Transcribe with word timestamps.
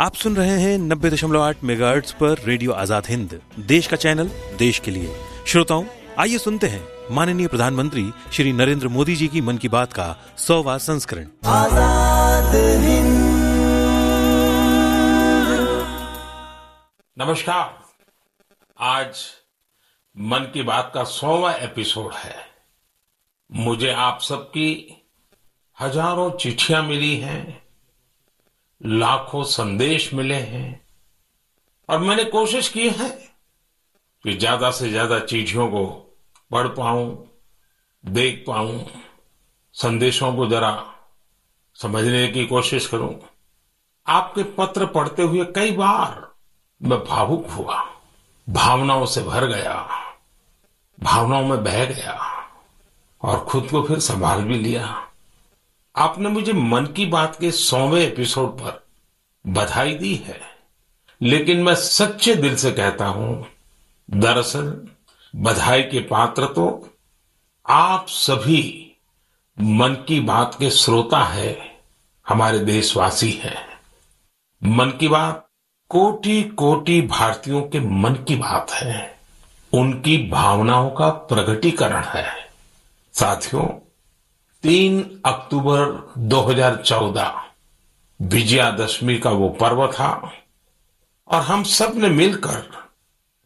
आप 0.00 0.14
सुन 0.14 0.36
रहे 0.36 0.58
हैं 0.60 0.78
नब्बे 0.78 1.10
दशमलव 1.10 1.42
आठ 1.42 1.62
मेगा 1.64 1.92
पर 2.20 2.38
रेडियो 2.44 2.72
आज़ाद 2.72 3.06
हिंद 3.06 3.40
देश 3.58 3.86
का 3.86 3.96
चैनल 3.96 4.30
देश 4.58 4.78
के 4.78 4.90
लिए। 4.90 5.14
श्रोताओं 5.46 5.84
आइए 6.18 6.38
सुनते 6.38 6.66
हैं 6.66 6.88
माननीय 7.10 7.46
प्रधानमंत्री 7.46 8.12
श्री 8.32 8.52
नरेंद्र 8.52 8.88
मोदी 8.88 9.16
जी 9.16 9.28
की 9.28 9.40
मन 9.40 9.58
की 9.58 9.68
बात 9.68 9.92
का 9.92 10.16
सौवा 10.38 10.78
संस्करण। 10.78 11.26
नमस्कार। 17.18 17.78
आज 18.78 19.24
मन 20.16 20.50
की 20.54 20.62
बात 20.62 20.92
का 20.94 21.04
सौवा 21.04 21.52
एपिसोड 21.52 22.12
है। 22.12 22.36
मुझे 23.52 23.92
आप 23.92 24.20
सबकी 24.20 24.96
हज़ारों 25.80 26.30
चिट्ठियाँ 26.30 26.82
मिली 26.82 27.16
हैं। 27.16 27.65
लाखों 28.80 29.42
संदेश 29.44 30.12
मिले 30.14 30.34
हैं। 30.34 30.80
और 31.88 31.98
मैंने 31.98 32.24
कोशिश 32.24 32.68
की 32.68 32.88
है 32.90 33.08
कि 34.24 34.32
ज़्यादा 34.32 34.70
से 34.70 34.88
ज़्यादा 34.90 35.18
चिट्ठियों 35.20 35.68
को 35.68 35.86
पढ़ 36.50 36.68
पाऊँ, 36.68 37.28
देख 38.04 38.44
पाऊँ, 38.46 38.84
संदेशों 39.74 40.34
को 40.36 40.46
जरा 40.46 40.72
समझने 41.78 42.26
की 42.28 42.46
कोशिश 42.46 42.86
करूँ। 42.86 43.14
आपके 44.06 44.42
पत्र 44.54 44.86
पढ़ते 44.86 45.22
हुए 45.22 45.44
कई 45.56 45.72
बार 45.72 46.26
मैं 46.80 46.98
भावुक 46.98 47.46
हुआ, 47.48 47.82
भावनाओं 48.48 49.06
से 49.06 49.22
भर 49.22 49.46
गया, 49.46 49.74
भावनाओं 50.98 51.44
में 51.44 51.62
बह 51.64 51.84
गया 51.84 52.18
और 53.20 53.44
खुद 53.44 53.68
को 53.70 53.82
फिर 53.82 53.98
संभाल 54.00 54.42
भी 54.42 54.58
लिया। 54.58 55.05
आपने 55.98 56.28
मुझे 56.28 56.52
मन 56.52 56.86
की 56.86 57.06
बात 57.06 57.36
के 57.40 57.50
सौवें 57.50 58.02
एपिसोड 58.02 58.58
पर 58.58 58.86
बधाई 59.46 59.94
दी 59.94 60.14
है। 60.14 60.40
लेकिन 61.22 61.62
मैं 61.62 61.74
सच्चे 61.74 62.34
दिल 62.34 62.56
से 62.56 62.72
कहता 62.72 63.06
हूँ, 63.06 63.46
दरअसल, 64.10 64.88
बधाई 65.36 65.82
के 65.82 66.00
पात्र 66.00 66.46
तो 66.46 66.94
आप 67.68 68.06
सभी 68.08 68.96
मन 69.60 70.04
की 70.08 70.20
बात 70.20 70.56
के 70.58 70.70
श्रोता 70.70 71.24
है, 71.24 71.78
हमारे 72.28 72.58
देशवासी 72.58 73.30
हैं। 73.30 73.68
मन 74.64 74.86
की 74.86 75.08
बात 75.08 75.48
कोटि 75.88 76.42
कोटि 76.42 77.02
भारतीयों 77.02 77.62
के 77.62 77.80
मन 77.80 78.14
की 78.14 78.36
बात 78.36 78.70
है। 78.70 79.18
उनकी 79.72 80.28
भावनाओं 80.30 80.90
का 80.90 81.08
प्रगटीकरण 81.08 82.02
है। 82.04 82.50
साथियों 83.12 83.85
तीन 84.66 85.22
अक्टूबर 85.26 86.12
2014 86.18 87.44
विजयादशमी 88.22 89.18
का 89.18 89.30
वो 89.30 89.48
पर्व 89.48 89.86
था 89.86 90.32
और 91.28 91.42
हम 91.42 91.62
सबने 91.62 92.08
मिलकर 92.08 92.88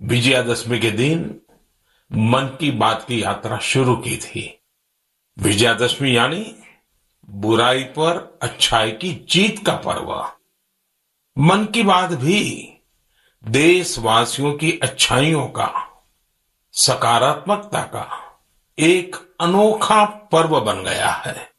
विजयादशमी 0.02 0.78
के 0.78 0.90
दिन 0.90 1.40
मन 2.12 2.56
की 2.60 2.70
बात 2.70 3.04
की 3.08 3.22
यात्रा 3.22 3.58
शुरू 3.58 3.96
की 3.96 4.16
थी। 4.16 4.60
विजयादशमी 5.38 6.16
यानी 6.16 6.56
बुराई 7.30 7.82
पर 7.82 8.38
अच्छाई 8.42 8.90
की 8.90 9.26
जीत 9.30 9.66
का 9.66 9.74
पर्व। 9.76 10.28
मन 11.38 11.64
की 11.64 11.82
बात 11.82 12.10
भी 12.10 12.72
देशवासियों 13.44 14.52
की 14.52 14.78
अच्छाइयों 14.82 15.46
का, 15.46 15.88
सकारात्मकता 16.72 17.82
का 17.82 18.29
एक 18.80 19.16
अनोखा 19.40 20.04
पर्व 20.04 20.60
बन 20.60 20.82
गया 20.84 21.08
है। 21.08 21.50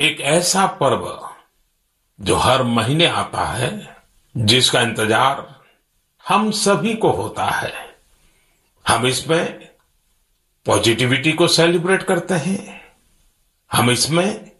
एक 0.00 0.20
ऐसा 0.20 0.66
पर्व 0.66 1.28
जो 2.20 2.36
हर 2.36 2.62
महीने 2.62 3.06
आता 3.06 3.44
है, 3.44 3.96
जिसका 4.36 4.80
इंतज़ार 4.80 5.60
हम 6.28 6.50
सभी 6.50 6.94
को 6.94 7.10
होता 7.10 7.44
है। 7.44 7.72
हम 8.88 9.06
इसमें 9.06 9.68
पॉजिटिविटी 10.66 11.32
को 11.32 11.48
सेलिब्रेट 11.48 12.02
करते 12.02 12.34
हैं। 12.34 12.80
हम 13.72 13.90
इसमें 13.90 14.50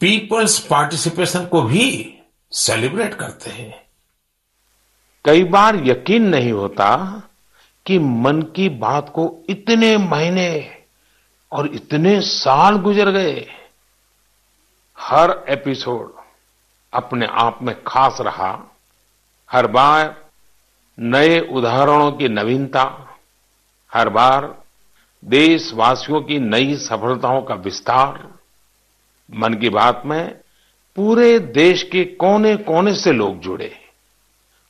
पीपल्स 0.00 0.58
पार्टिसिपेशन 0.58 1.46
को 1.46 1.62
भी 1.62 2.14
सेलिब्रेट 2.52 3.14
करते 3.14 3.50
हैं। 3.50 3.86
कई 5.24 5.44
बार 5.44 5.76
यकीन 5.76 6.22
नहीं 6.22 6.52
होता 6.52 7.22
कि 7.86 7.98
मन 7.98 8.42
की 8.42 8.68
बात 8.68 9.08
को 9.08 9.44
इतने 9.48 9.96
महीने 9.96 10.72
और 11.52 11.66
इतने 11.66 12.20
साल 12.20 12.76
गुजर 12.76 13.10
गए, 13.10 13.46
हर 14.98 15.44
एपिसोड 15.48 16.14
अपने 16.92 17.26
आप 17.26 17.58
में 17.62 17.74
खास 17.86 18.18
रहा। 18.20 18.52
हर 19.50 19.66
बार 19.66 20.24
नए 20.98 21.40
उदाहरणों 21.40 22.10
की 22.12 22.28
नवीनता, 22.28 22.84
हर 23.92 24.08
बार 24.08 24.46
देशवासियों 25.22 26.20
की 26.20 26.38
नई 26.38 26.76
सफलताओं 26.76 27.42
का 27.42 27.54
विस्तार। 27.54 28.28
मन 29.30 29.54
की 29.54 29.68
बात 29.68 30.02
में 30.06 30.38
पूरे 30.96 31.38
देश 31.38 31.82
के 31.82 32.04
कोने 32.04 32.56
कोने 32.56 32.94
से 32.94 33.12
लोग 33.12 33.38
जुड़े, 33.40 33.72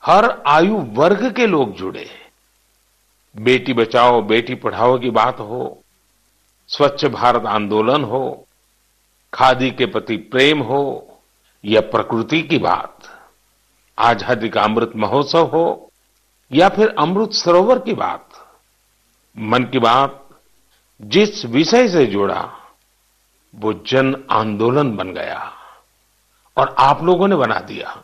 हर 0.03 0.31
आयु 0.47 0.77
वर्ग 0.93 1.33
के 1.33 1.47
लोग 1.47 1.75
जुड़े। 1.75 2.09
बेटी 3.35 3.73
बचाओ, 3.73 4.23
बेटी 4.23 4.55
पढ़ाओ 4.55 4.99
की 4.99 5.11
बात 5.11 5.41
हो 5.41 5.83
स्वच्छ 6.69 7.05
भारत 7.05 7.47
आंदोलन 7.47 8.05
हो, 8.05 8.47
खादी 9.35 9.71
के 9.71 9.87
प्रति 9.87 10.17
प्रेम 10.17 10.63
हो, 10.63 11.13
या 11.65 11.81
प्रकृति 11.81 12.43
की 12.43 12.59
बात, 12.59 12.99
आज़ादी 13.99 14.49
का 14.49 14.63
अमृत 14.63 14.93
महोत्सव 14.97 15.47
हो, 15.47 15.91
या 16.53 16.69
फिर 16.69 16.95
अमृत 16.99 17.33
सरोवर 17.33 17.79
की 17.79 17.93
बात, 17.93 18.29
मन 19.37 19.65
की 19.65 19.79
बात 19.79 20.29
जिस 21.01 21.45
विषय 21.45 21.89
से 21.89 22.07
जुड़ा, 22.07 22.53
वो 23.55 23.73
जन 23.87 24.25
आंदोलन 24.31 24.97
बन 24.97 25.13
गया, 25.13 25.53
और 26.57 26.75
आप 26.79 27.03
लोगों 27.03 27.29
ने 27.29 27.37
बना 27.37 27.61
दिया। 27.61 28.03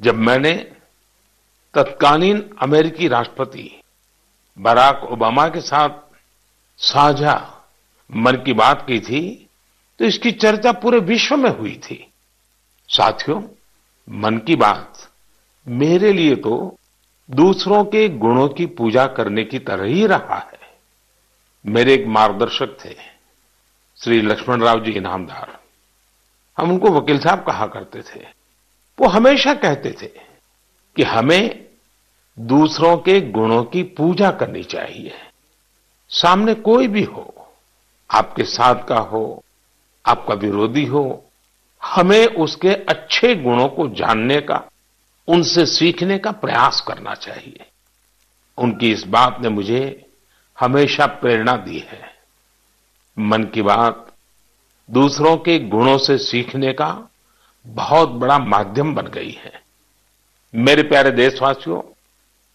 जब 0.00 0.14
मैंने 0.14 0.52
तत्कालीन 1.74 2.56
अमेरिकी 2.62 3.08
राष्ट्रपति 3.08 3.82
बराक 4.58 5.04
ओबामा 5.04 5.48
के 5.48 5.60
साथ 5.60 6.05
साझा 6.80 7.34
मन 8.10 8.36
की 8.36 8.52
बात 8.52 8.84
की 8.86 8.98
थी 9.00 9.22
तो 10.00 10.04
इसकी 10.04 10.30
चर्चा 10.32 10.72
पूरे 10.72 10.98
विश्व 11.00 11.36
में 11.36 11.50
हुई 11.50 11.74
थी। 11.84 11.98
साथियों, 12.90 13.40
मन 14.08 14.38
की 14.38 14.56
बात 14.56 15.08
मेरे 15.66 16.12
लिए 16.12 16.34
तो 16.36 16.76
दूसरों 17.28 17.84
के 17.84 18.08
गुणों 18.08 18.48
की 18.48 18.66
पूजा 18.72 19.06
करने 19.06 19.44
की 19.44 19.58
तरह 19.58 19.84
ही 19.84 20.06
रहा 20.06 20.38
है। 20.42 20.58
मेरे 21.64 21.94
एक 21.94 22.06
मार्गदर्शक 22.06 22.76
थे, 22.84 22.94
श्री 23.98 24.20
लक्ष्मण 24.22 24.62
राव 24.62 24.84
जी 24.84 24.92
इनामदार 24.92 25.58
हम 26.58 26.70
उनको 26.70 26.90
वकील 26.90 27.18
साहब 27.18 27.44
कहा 27.44 27.66
करते 27.66 28.02
थे। 28.04 28.24
वो 28.98 29.08
हमेशा 29.08 29.54
कहते 29.54 29.94
थे 30.02 30.06
कि 30.96 31.02
हमें 31.04 31.66
दूसरों 32.38 32.96
के 32.98 33.20
गुणों 33.30 33.62
की 33.64 33.82
पूजा 33.96 34.30
करनी 34.30 34.62
चाहिए। 34.64 35.14
सामने 36.16 36.54
कोई 36.54 36.86
भी 36.86 37.02
हो, 37.02 37.50
आपके 38.10 38.44
साथ 38.44 38.84
का 38.88 38.98
हो, 38.98 39.44
आपका 40.06 40.34
विरोधी 40.34 40.84
हो, 40.84 41.24
हमें 41.84 42.26
उसके 42.26 42.68
अच्छे 42.68 43.34
गुणों 43.34 43.68
को 43.68 43.88
जानने 43.88 44.40
का, 44.40 44.62
उनसे 45.28 45.66
सीखने 45.66 46.18
का 46.18 46.30
प्रयास 46.30 46.84
करना 46.88 47.14
चाहिए। 47.14 47.66
उनकी 48.58 48.92
इस 48.92 49.06
बात 49.06 49.40
ने 49.40 49.48
मुझे 49.48 50.06
हमेशा 50.60 51.06
प्रेरणा 51.06 51.56
दी 51.56 51.78
है। 51.78 52.14
मन 53.18 53.44
की 53.44 53.62
बात 53.62 54.12
दूसरों 54.90 55.36
के 55.36 55.58
गुणों 55.58 55.98
से 55.98 56.18
सीखने 56.18 56.72
का 56.72 57.08
बहुत 57.66 58.08
बड़ा 58.08 58.38
माध्यम 58.38 58.94
बन 58.94 59.06
गई 59.06 59.30
है। 59.30 59.62
मेरे 60.54 60.82
प्यारे 60.82 61.10
देशवासियों, 61.10 61.82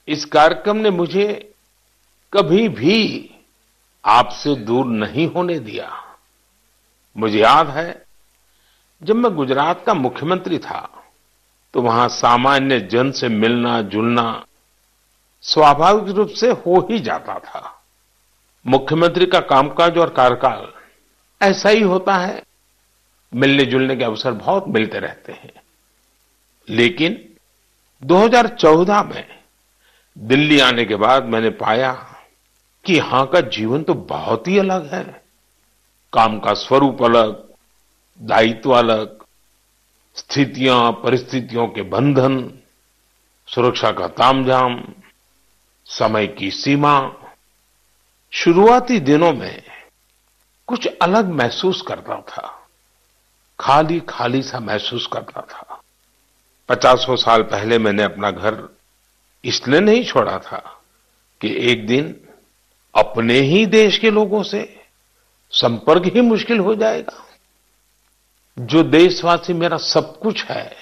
इस 0.07 0.25
कार्यक्रम 0.25 0.77
ने 0.77 0.89
मुझे 0.89 1.53
कभी 2.33 2.69
भी 2.69 3.27
आपसे 4.05 4.55
दूर 4.55 4.85
नहीं 4.85 5.31
होने 5.31 5.59
दिया। 5.59 6.17
मुझे 7.17 7.39
याद 7.39 7.69
है, 7.69 8.05
जब 9.03 9.15
मैं 9.15 9.35
गुजरात 9.35 9.83
का 9.85 9.93
मुख्यमंत्री 9.93 10.57
था 10.57 11.03
तो 11.73 11.81
वहाँ 11.81 12.07
सामान्य 12.07 12.79
जन 12.79 13.11
से 13.11 13.27
मिलना, 13.27 13.81
जुलना 13.81 14.45
स्वाभाविक 15.41 16.15
रूप 16.15 16.29
से 16.29 16.51
हो 16.51 16.87
ही 16.91 16.99
जाता 16.99 17.39
था। 17.39 17.83
मुख्यमंत्री 18.67 19.25
का 19.25 19.39
कामकाज 19.39 19.97
और 19.97 20.09
कार्यकाल 20.09 20.67
ऐसा 21.41 21.69
ही 21.69 21.81
होता 21.81 22.15
है। 22.15 22.43
मिलने 23.35 23.65
जुलने 23.65 23.95
के 23.95 24.03
अवसर 24.03 24.31
बहुत 24.31 24.67
मिलते 24.67 24.99
रहते 24.99 25.31
हैं। 25.31 25.61
लेकिन 26.69 27.29
2014 28.03 29.03
में 29.03 29.39
दिल्ली 30.17 30.59
आने 30.59 30.85
के 30.85 30.95
बाद 30.95 31.23
मैंने 31.23 31.49
पाया 31.49 32.10
कि 32.85 32.93
यहाँ 32.93 33.25
का 33.27 33.41
जीवन 33.41 33.83
तो 33.83 33.93
बहुत 33.93 34.47
ही 34.47 34.57
अलग 34.57 34.93
है। 34.93 35.03
काम 36.13 36.39
का 36.39 36.53
स्वरूप 36.53 37.03
अलग, 37.03 37.49
दायित्व 38.21 38.71
अलग, 38.71 39.23
स्थितियाँ, 40.15 40.91
परिस्थितियों 40.91 41.67
के 41.67 41.81
बंधन, 41.81 42.59
सुरक्षा 43.47 43.91
का 43.91 44.07
तामझाम, 44.07 44.93
समय 45.85 46.27
की 46.27 46.51
सीमा, 46.51 47.11
शुरुआती 48.31 48.99
दिनों 48.99 49.33
में 49.33 49.63
कुछ 50.67 50.87
अलग 51.01 51.29
महसूस 51.29 51.81
करता 51.81 52.21
था। 52.21 52.67
खाली 53.59 53.99
खाली 53.99 54.43
सा 54.43 54.59
महसूस 54.59 55.07
करता 55.07 55.41
था। 55.41 55.81
पचासों 56.69 57.15
साल 57.15 57.41
पहले 57.43 57.77
मैंने 57.77 58.03
अपना 58.03 58.31
घर 58.31 58.77
इसलिए 59.45 59.79
नहीं 59.79 60.03
छोड़ा 60.05 60.37
था 60.39 60.81
कि 61.41 61.71
एक 61.71 61.87
दिन 61.87 62.27
अपने 62.95 63.33
ही 63.33 63.65
देश 63.65 63.97
के 63.97 64.11
लोगों 64.11 64.43
से 64.43 64.81
संपर्क 65.51 66.05
ही 66.05 66.21
मुश्किल 66.21 66.59
हो 66.59 66.75
जाएगा। 66.75 67.25
जो 68.59 68.83
देशवासी 68.83 69.53
मेरा 69.53 69.77
सब 69.77 70.19
कुछ 70.19 70.45
है, 70.45 70.75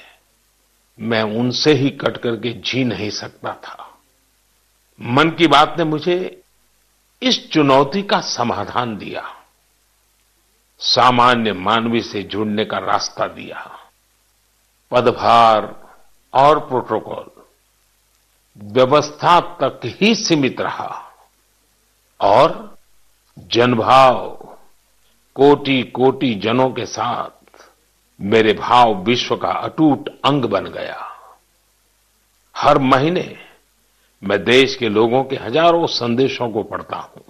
मैं 1.00 1.24
उनसे 1.24 1.74
ही 1.74 1.90
कट 1.90 2.18
करके 2.18 2.54
जी 2.54 2.84
नहीं 2.84 3.10
सकता 3.10 3.54
था। 3.54 3.98
मन 5.02 5.30
की 5.30 5.48
बात 5.48 5.76
ने 5.78 5.84
मुझे 5.84 6.42
इस 7.24 7.52
चुनौती 7.52 8.04
का 8.04 8.22
समाधान 8.22 8.98
दिया। 8.98 9.36
सामान्य 10.80 11.54
मानवी 11.54 12.02
से 12.02 12.24
जुड़ने 12.24 12.66
का 12.66 12.78
रास्ता 12.78 13.28
दिया। 13.28 13.80
पदभार 14.92 15.88
और 16.34 16.60
प्रोटोकॉल। 16.60 17.26
व्यवस्था 18.58 19.40
तक 19.40 19.82
ही 19.86 20.16
सीमित 20.16 20.62
रहा। 20.62 21.09
और 22.22 22.78
जनभाव 23.38 24.28
कोटि 25.36 25.84
कोटि 25.84 26.34
जनों 26.36 26.70
के 26.70 26.86
साथ 26.86 27.30
मेरे 28.20 28.54
भाव 28.54 28.94
विश्व 29.04 29.36
का 29.36 29.50
अटूट 29.50 30.10
अंग 30.26 30.46
बन 30.46 30.66
गया। 30.66 31.06
हर 32.56 32.78
महीने 32.78 33.38
मैं 34.24 34.44
देश 34.44 34.76
के 34.76 34.90
लोगों 34.90 35.24
के 35.24 35.36
हज़ारों 35.36 35.88
संदेशों 35.88 36.50
को 36.50 36.64
पढ़ता 36.64 36.98
हूँ। 36.98 37.24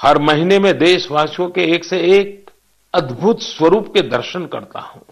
हर 0.00 0.18
महीने 0.18 0.58
में 0.58 0.78
देशवासियों 0.78 1.48
के 1.48 1.64
एक 1.74 1.84
से 1.84 2.00
एक 2.18 2.50
अद्भुत 2.94 3.42
स्वरूप 3.42 3.92
के 3.94 4.02
दर्शन 4.02 4.46
करता 4.46 4.80
हूँ। 4.80 5.02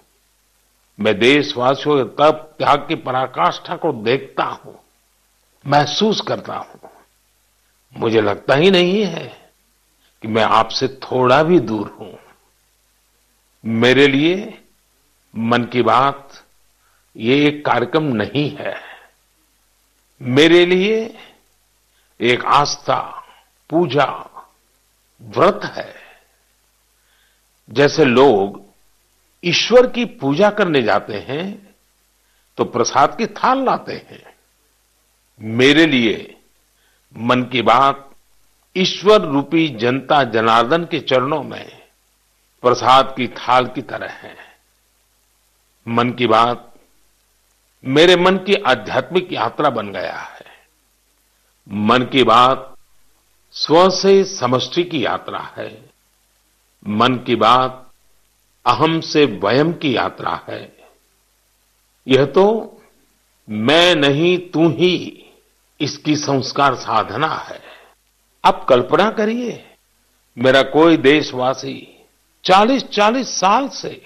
मैं 0.99 1.19
देशवासियों 1.19 1.97
के 1.97 2.05
तप 2.05 2.55
त्याग 2.59 2.87
की 2.89 2.95
पराकाष्ठा 2.95 3.77
को 3.77 3.93
देखता 3.93 4.45
हूँ। 4.45 4.79
महसूस 5.67 6.21
करता 6.21 6.56
हूँ। 6.56 6.83
मुझे 7.96 8.20
लगता 8.20 8.55
ही 8.55 8.70
नहीं 8.70 9.02
है 9.05 9.26
कि 10.23 10.29
मैं 10.29 10.43
आपसे 10.43 10.88
थोड़ा 10.88 11.43
भी 11.43 11.61
दूर 11.61 11.88
हूँ। 12.00 12.19
मेरे 13.64 14.06
लिए 14.06 14.62
मन 15.35 15.64
की 15.64 15.82
बात, 15.82 16.44
ये 17.17 17.46
एक 17.46 17.64
कार्यक्रम 17.64 18.02
नहीं 18.02 18.49
है। 18.50 18.75
मेरे 20.20 20.64
लिए 20.67 21.19
एक 22.20 22.44
आस्था, 22.44 23.00
पूजा, 23.70 24.06
व्रत 25.23 25.61
है। 25.64 25.94
जैसे 27.69 28.05
लोग 28.05 28.62
ईश्वर 29.44 29.87
की 29.87 30.05
पूजा 30.05 30.50
करने 30.50 30.82
जाते 30.82 31.19
हैं 31.19 31.75
तो 32.58 32.64
प्रसाद 32.64 33.17
की 33.19 33.26
थाल 33.26 33.64
लाते 33.64 33.94
हैं। 34.11 34.23
मेरे 35.41 35.87
लिए 35.87 36.33
मन 37.16 37.43
की 37.43 37.62
बात 37.62 38.11
ईश्वर 38.76 39.20
रूपी 39.20 39.69
जनता 39.69 40.25
जनार्दन 40.25 40.84
के 40.84 41.00
चरणों 41.00 41.43
में 41.43 41.82
प्रसाद 42.62 43.14
की 43.16 43.28
थाल 43.28 43.66
की 43.66 43.82
तरह 43.82 44.11
है। 44.11 44.37
मन 45.88 46.11
की 46.11 46.26
बात 46.26 46.75
मेरे 47.84 48.16
मन 48.16 48.37
की 48.37 48.55
आध्यात्मिक 48.55 49.32
यात्रा 49.32 49.70
बन 49.70 49.93
गया 49.93 50.19
है। 50.19 50.44
मन 51.69 52.02
की 52.02 52.22
बात 52.22 52.75
स्व 53.52 53.90
से 53.90 54.25
समष्टि 54.25 54.84
की 54.84 55.05
यात्रा 55.05 55.38
है। 55.38 55.90
मन 56.88 57.14
की 57.14 57.37
बात 57.37 57.93
अहम 58.67 59.00
से 59.00 59.25
वयम 59.25 59.72
की 59.72 59.96
यात्रा 59.96 60.46
है। 60.49 60.76
यह 62.08 62.25
तो 62.25 62.78
मैं 63.49 63.94
नहीं 63.94 64.38
तू 64.38 64.69
ही 64.69 65.20
इसकी 65.84 66.16
संस्कार 66.16 66.75
साधना 66.75 67.34
है। 67.40 67.60
अब 68.44 68.64
कल्पना 68.69 69.10
करिए, 69.10 69.64
मेरा 70.36 70.62
कोई 70.70 70.96
देशवासी 70.96 71.76
40-40 72.44 73.28
साल 73.31 73.69
से 73.69 74.00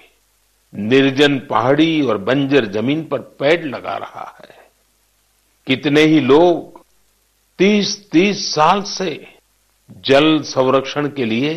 निर्जन 0.73 1.39
पहाड़ी 1.41 2.01
और 2.03 2.19
बंजर 2.19 2.67
ज़मीन 2.73 3.03
पर 3.05 3.21
पेड़ 3.39 3.65
लगा 3.65 3.97
रहा 3.97 4.25
है। 4.41 4.57
कितने 5.67 6.01
ही 6.03 6.21
लोग 6.21 6.81
30-30 7.59 8.45
साल 8.55 8.83
से 8.83 9.11
जल 10.05 10.41
संरक्षण 10.43 11.09
के 11.09 11.25
लिए 11.25 11.55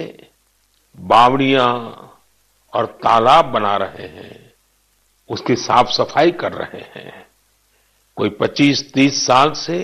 बावड़ियाँ 0.97 1.67
और 2.73 2.85
तालाब 3.03 3.45
बना 3.45 3.75
रहे 3.77 4.07
हैं, 4.07 4.53
उसकी 5.29 5.55
साफ़ 5.55 5.91
सफ़ाई 5.91 6.31
कर 6.31 6.53
रहे 6.53 6.81
हैं। 6.95 7.25
कोई 8.17 8.29
25-30 8.31 9.25
साल 9.27 9.51
से 9.55 9.77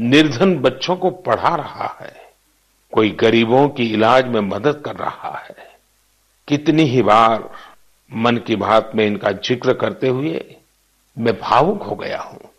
निर्धन 0.00 0.54
बच्चों 0.56 0.96
को 0.96 1.10
पढ़ा 1.10 1.54
रहा 1.56 1.98
है। 2.00 2.12
कोई 2.92 3.10
गरीबों 3.10 3.68
की 3.68 3.84
इलाज 3.84 4.26
में 4.26 4.40
मदद 4.40 4.82
कर 4.84 4.96
रहा 4.96 5.36
है। 5.38 5.78
कितनी 6.48 6.82
ही 6.82 7.02
बार 7.02 7.50
मन 8.10 8.36
की 8.36 8.56
बात 8.56 8.92
में 8.94 9.06
इनका 9.06 9.32
ज़िक्र 9.32 9.72
करते 9.72 10.08
हुए 10.08 10.56
मैं 11.16 11.38
भावुक 11.40 11.82
हो 11.82 11.96
गया 11.96 12.20
हूँ। 12.20 12.50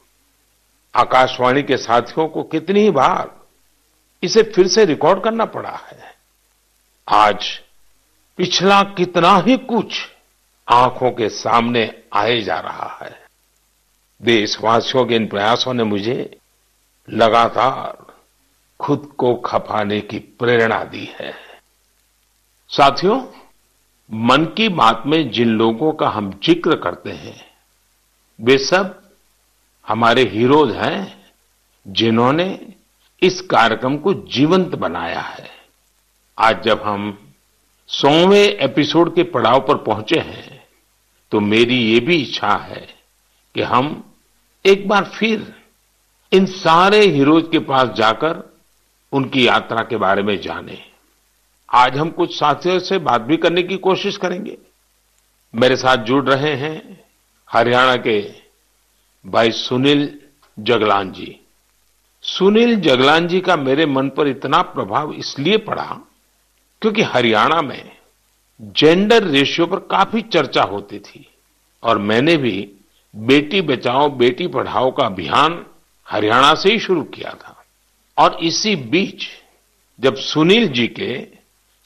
आकाशवाणी 0.95 1.63
के 1.63 1.77
साथियों 1.77 2.27
को 2.27 2.43
कितनी 2.43 2.79
ही 2.79 2.91
बार 2.91 3.29
इसे 4.23 4.43
फिर 4.43 4.67
से 4.67 4.85
रिकॉर्ड 4.85 5.23
करना 5.23 5.45
पड़ा 5.45 5.69
है। 5.69 6.15
आज 7.07 7.59
पिछला 8.37 8.81
कितना 8.83 9.35
ही 9.37 9.57
कुछ 9.57 10.07
आँखों 10.67 11.11
के 11.11 11.29
सामने 11.29 12.03
आए 12.13 12.41
जा 12.41 12.59
रहा 12.59 12.97
है। 13.01 13.19
देशवासियों 14.21 15.05
के 15.05 15.15
इन 15.15 15.27
प्रयासों 15.27 15.73
ने 15.73 15.83
मुझे 15.83 16.37
लगातार 17.11 18.05
खुद 18.79 19.11
को 19.17 19.33
खपाने 19.35 19.99
की 20.01 20.19
प्रेरणा 20.39 20.83
दी 20.83 21.05
है। 21.15 21.33
साथियों, 22.71 23.19
मन 24.11 24.45
की 24.57 24.67
बात 24.71 25.03
में 25.05 25.31
जिन 25.31 25.49
लोगों 25.49 25.91
का 25.93 26.09
हम 26.09 26.31
ज़िक्र 26.43 26.75
करते 26.75 27.11
हैं, 27.11 27.35
वे 28.39 28.57
सब 28.59 28.97
हमारे 29.87 30.23
हीरोज 30.29 30.71
हैं 30.75 31.23
जिन्होंने 31.85 32.47
इस 33.21 33.41
कार्यक्रम 33.41 33.97
को 33.97 34.13
जीवंत 34.29 34.75
बनाया 34.75 35.21
है। 35.21 35.49
आज 36.37 36.63
जब 36.63 36.81
हम 36.81 37.17
सौवें 37.89 38.37
एपिसोड 38.37 39.13
के 39.15 39.23
पड़ाव 39.29 39.59
पर 39.59 39.77
पहुँचे 39.83 40.19
हैं 40.19 40.59
तो 41.31 41.39
मेरी 41.41 41.75
ये 41.83 41.99
भी 41.99 42.15
इच्छा 42.15 42.55
है 42.61 42.85
कि 43.55 43.61
हम 43.63 44.03
एक 44.65 44.87
बार 44.87 45.11
फिर 45.15 45.53
इन 46.31 46.45
सारे 46.45 46.99
हीरोज 47.05 47.47
के 47.51 47.59
पास 47.59 47.89
जाकर 47.89 48.41
उनकी 49.13 49.47
यात्रा 49.47 49.81
के 49.83 49.97
बारे 49.97 50.23
में 50.23 50.39
जाने। 50.41 50.77
आज 51.69 51.97
हम 51.97 52.09
कुछ 52.09 52.35
साथियों 52.35 52.77
से 52.79 52.97
बात 52.97 53.21
भी 53.21 53.37
करने 53.37 53.63
की 53.63 53.77
कोशिश 53.77 54.17
करेंगे। 54.17 54.57
मेरे 55.53 55.75
साथ 55.75 56.03
जुड़ 56.05 56.23
रहे 56.29 56.53
हैं 56.55 57.05
हरियाणा 57.49 57.95
के 57.97 58.19
भाई 59.25 59.51
सुनील 59.51 60.09
जगलान 60.57 61.11
जी। 61.11 61.35
सुनील 62.23 62.75
जगलान 62.81 63.27
जी 63.27 63.39
का 63.39 63.55
मेरे 63.55 63.85
मन 63.85 64.09
पर 64.09 64.27
इतना 64.27 64.61
प्रभाव 64.61 65.11
इसलिए 65.13 65.57
पड़ा 65.57 65.85
क्योंकि 66.81 67.01
हरियाणा 67.03 67.61
में 67.61 67.91
जेंडर 68.77 69.23
रेशियो 69.23 69.67
पर 69.67 69.79
काफ़ी 69.91 70.21
चर्चा 70.21 70.63
होती 70.63 70.99
थी 70.99 71.25
और 71.83 71.97
मैंने 71.97 72.37
भी 72.37 72.71
बेटी 73.13 73.61
बचाओ, 73.61 74.09
बेटी 74.09 74.47
पढ़ाओ 74.47 74.91
का 74.91 75.05
अभियान 75.05 75.65
हरियाणा 76.11 76.53
से 76.55 76.71
ही 76.71 76.79
शुरू 76.79 77.03
किया 77.13 77.31
था। 77.33 77.57
और 78.17 78.37
इसी 78.43 78.75
बीच 78.91 79.27
जब 79.99 80.15
सुनील 80.17 80.67
जी 80.69 80.87
के 80.89 81.15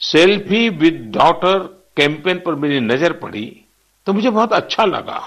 सेल्फी 0.02 0.68
विद 0.72 1.02
डॉटर 1.14 1.58
कैंपेन 1.98 2.40
पर 2.40 2.56
मेरी 2.56 2.80
नज़र 2.82 3.14
पड़ी 3.16 3.46
तो 4.08 4.14
मुझे 4.14 4.30
बहुत 4.30 4.54
अच्छा 4.54 4.86
लगा। 4.86 5.22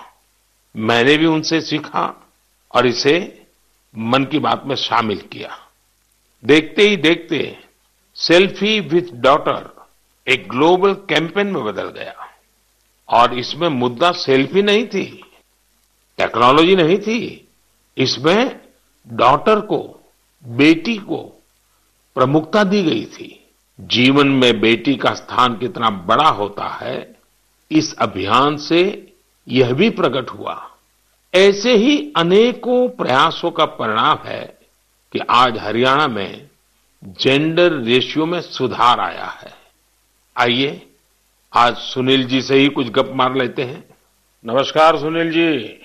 मैंने 0.74 1.16
भी 1.16 1.26
उनसे 1.26 1.60
सीखा 1.60 2.04
और 2.70 2.86
इसे 2.86 3.16
मन 3.94 4.24
की 4.24 4.38
बात 4.40 4.62
में 4.66 4.74
शामिल 4.76 5.20
किया। 5.32 5.56
देखते 6.42 6.82
ही 6.82 6.96
देखते 6.98 7.56
सेल्फी 8.16 8.78
विथ 8.82 9.12
डॉटर 9.20 9.70
एक 10.26 10.48
ग्लोबल 10.48 10.92
कैंपेन 11.08 11.46
में 11.46 11.64
बदल 11.64 11.88
गया। 11.90 12.26
और 13.08 13.38
इसमें 13.38 13.68
मुद्दा 13.70 14.10
सेल्फी 14.12 14.62
नहीं 14.62 14.86
थी, 14.86 15.04
टेक्नोलॉजी 16.18 16.74
नहीं 16.76 16.98
थी, 16.98 17.48
इसमें 17.96 18.60
डॉटर 19.12 19.60
को, 19.60 20.00
बेटी 20.44 20.96
को 20.96 21.42
प्रमुखता 22.14 22.64
दी 22.64 22.82
गई 22.82 23.04
थी। 23.04 23.46
जीवन 23.80 24.28
में 24.28 24.60
बेटी 24.60 24.96
का 24.96 25.14
स्थान 25.14 25.56
कितना 25.56 25.90
बड़ा 25.90 26.28
होता 26.28 26.68
है, 26.68 27.16
इस 27.70 27.96
अभियान 27.98 28.56
से 28.56 29.12
यह 29.48 29.72
भी 29.72 29.90
प्रकट 29.90 30.30
हुआ। 30.30 30.70
ऐसे 31.34 31.74
ही 31.74 32.12
अनेकों 32.16 32.88
प्रयासों 32.88 33.50
का 33.50 33.64
परिणाम 33.64 34.18
है 34.24 34.58
कि 35.12 35.18
आज 35.18 35.58
हरियाणा 35.58 36.08
में 36.08 36.48
जेंडर 37.04 37.72
रेशियो 37.72 38.26
में 38.26 38.40
सुधार 38.40 39.00
आया 39.00 39.24
है। 39.24 39.52
आइए, 40.36 40.86
आज 41.54 41.76
सुनील 41.76 42.26
जी 42.26 42.42
से 42.42 42.54
ही 42.54 42.68
कुछ 42.68 42.88
गप 42.88 43.12
मार 43.14 43.34
लेते 43.34 43.62
हैं। 43.62 43.84
नमस्कार 44.46 44.98
सुनील 44.98 45.30
जी। 45.30 45.80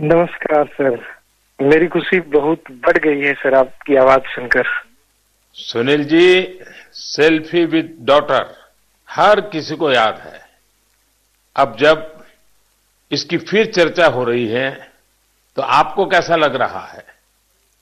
नमस्कार, 0.00 0.66
सर। 0.66 1.15
मेरी 1.60 1.86
खुशी 1.86 2.18
बहुत 2.32 2.70
बढ़ 2.70 2.96
गई 2.98 3.20
है 3.20 3.32
सर 3.34 3.54
आपकी 3.54 3.94
आवाज़ 3.96 4.26
सुनकर। 4.28 4.66
Sunil 5.56 6.02
ji 6.04 6.58
selfie 6.92 7.64
with 7.64 7.96
daughter 8.00 8.44
हर 9.08 9.40
किसी 9.52 9.76
को 9.76 9.90
याद 9.90 10.18
है। 10.24 10.40
अब 11.56 11.76
जब 11.80 12.24
इसकी 13.10 13.36
फिर 13.40 13.66
चर्चा 13.66 14.06
हो 14.06 14.24
रही 14.24 14.46
है 14.48 14.70
तो 15.56 15.62
आपको 15.62 16.06
कैसा 16.06 16.36
लग 16.36 16.56
रहा 16.56 16.84
है? 16.86 17.04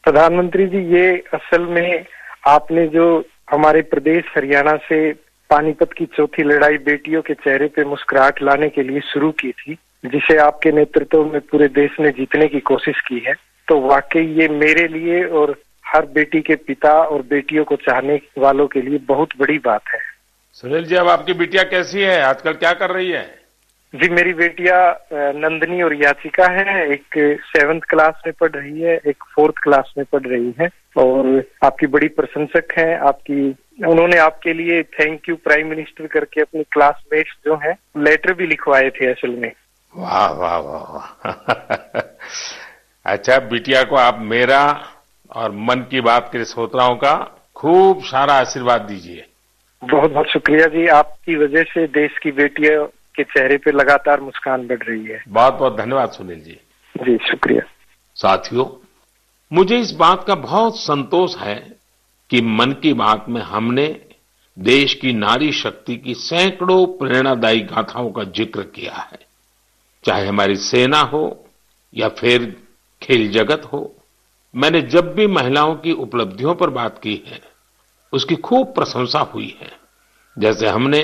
प्रधानमंत्री 0.05 0.67
जी 0.67 0.83
ये 0.95 1.17
असल 1.35 1.63
में 1.69 2.05
आपने 2.49 2.87
जो 2.89 3.07
हमारे 3.51 3.81
प्रदेश 3.85 4.25
हरियाणा 4.37 4.77
से 4.89 5.13
पानीपत 5.51 5.93
की 5.93 6.07
चौथी 6.07 6.43
लड़ाई 6.43 6.79
बेटियों 6.85 7.23
के 7.23 7.35
चेहरे 7.35 7.67
पे 7.69 7.85
मुस्कुराहट 7.85 8.43
लाने 8.43 8.69
के 8.69 8.83
लिए 8.83 9.01
शुरू 9.13 9.31
की 9.33 9.51
थी 9.53 9.75
जिसे 10.05 10.37
आपके 10.39 10.73
नेतृत्व 10.73 11.25
में 11.25 11.41
पूरे 11.41 11.69
देश 11.69 11.97
ने 12.01 12.11
जीतने 12.11 12.49
की 12.49 12.61
कोशिश 12.61 13.01
की 13.01 13.19
है। 13.19 13.35
तो 13.69 13.81
वाकई 13.81 14.27
ये 14.27 14.49
मेरे 14.49 14.89
लिए 14.89 15.25
और 15.25 15.63
हर 15.87 16.07
बेटी 16.07 16.41
के 16.41 16.55
पिता 16.55 16.93
और 16.93 17.23
बेटियों 17.23 17.65
को 17.65 17.77
चाहने 17.77 18.21
वालों 18.39 18.67
के 18.67 18.83
लिए 18.83 18.99
बहुत 18.99 19.29
बड़ी 19.39 19.59
बात 19.59 19.83
है। 19.95 20.01
सुनील 20.53 20.85
जी 20.85 20.95
अब 20.95 21.09
आपकी 21.09 21.33
बिटिया 21.33 21.63
कैसी 21.63 22.01
है? 22.01 22.21
आजकल 22.23 22.53
क्या 22.53 22.73
कर 22.73 22.91
रही 22.91 23.11
है? 23.11 23.45
जी 23.95 24.09
मेरी 24.09 24.35
बेटिया 24.35 25.07
नंदनी 25.13 25.83
और 25.83 25.95
याचिका 25.95 26.47
है। 26.47 26.93
एक 26.93 27.05
सेवन्थ 27.57 27.83
क्लास 27.83 28.23
में 28.27 28.33
पढ़ 28.41 28.51
रही 28.51 28.81
है 28.81 29.01
एक 29.07 29.25
फोर्थ 29.35 29.55
क्लास 29.63 29.95
में 29.99 30.07
पढ़ 30.13 30.23
रही 30.23 30.55
है 30.61 30.69
और 30.97 31.45
आपकी 31.65 31.87
बड़ी 31.87 32.09
प्रशंसक 32.09 32.73
है। 32.79 32.99
आपकी 32.99 33.51
उन्होंने 33.87 34.17
आपके 34.17 34.53
लिए 34.53 34.83
थैंक 34.83 35.29
यू 35.29 35.37
प्राइम 35.37 35.67
मिनिस्टर 35.67 36.07
करके 36.07 36.41
अपनी 36.41 36.63
क्लासमेट्स 36.63 37.33
जो 37.45 37.57
है 37.57 37.79
लेटर 37.97 38.33
भी 38.33 38.47
लिखवाए 38.47 38.91
थे 38.91 39.07
असल 39.07 39.31
में। 39.31 39.53
वाह 39.97 40.31
वाह 40.31 40.59
वाह 40.59 40.83
वाह। 40.83 42.01
अच्छा 43.07 43.39
बिटिया 43.39 43.83
को 43.83 43.97
आप 43.97 44.19
मेरा 44.23 44.61
और 45.31 45.53
मन 45.53 45.81
की 45.91 46.01
बात 46.01 46.29
के 46.33 46.45
श्रोताओं 46.45 46.95
का 46.97 47.15
खूब 47.57 48.03
सारा 48.05 48.35
आशीर्वाद 48.35 48.81
दीजिए। 48.81 49.25
बहुत 49.83 50.11
बहुत 50.11 50.27
शुक्रिया 50.27 50.67
जी। 50.67 50.87
आपकी 50.89 51.37
वजह 51.37 51.63
से 51.63 51.87
देश 51.87 52.19
की 52.19 52.33
बेटियों 52.33 52.87
के 52.87 53.25
चेहरे 53.25 53.57
पे 53.57 53.73
लगातार 53.73 54.21
मुस्कान 54.21 54.67
बढ़ 54.67 54.83
रही 54.83 55.05
है। 55.05 55.23
बहुत 55.29 55.55
बहुत 55.55 55.77
धन्यवाद 55.77 56.11
सुनील 56.11 56.41
जी। 56.41 56.59
जी 56.95 57.17
शुक्रिया। 57.31 57.63
साथियों 58.17 58.67
मुझे 59.51 59.79
इस 59.79 59.93
बात 59.93 60.25
का 60.25 60.35
बहुत 60.35 60.79
संतोष 60.79 61.37
है 61.37 61.57
कि 62.31 62.41
मन 62.41 62.73
की 62.73 62.93
बात 62.95 63.27
में 63.29 63.41
हमने 63.43 63.87
देश 64.57 64.95
की 64.95 65.13
नारी 65.13 65.53
शक्ति 65.53 65.97
की 65.97 66.15
सैकड़ों 66.15 66.87
प्रेरणादायी 66.99 67.61
गाथाओं 67.61 68.11
का 68.11 68.25
ज़िक्र 68.25 68.63
किया 68.75 68.95
है। 69.03 69.19
चाहे 70.05 70.27
हमारी 70.27 70.57
सेना 70.57 71.01
हो 71.01 71.25
या 71.95 72.09
फिर 72.09 72.55
खेल 73.05 73.31
जगत 73.31 73.65
हो। 73.65 73.95
मैंने 74.55 74.81
जब 74.83 75.15
भी 75.15 75.27
महिलाओं 75.27 75.75
की 75.75 75.93
उपलब्धियों 75.93 76.55
पर 76.55 76.71
बात 76.71 76.99
की 76.99 77.23
है, 77.27 77.41
उसकी 78.13 78.35
खूब 78.35 78.75
प्रशंसा 78.75 79.21
हुई 79.21 79.57
है। 79.61 79.71
जैसे 80.37 80.69
हमने 80.69 81.03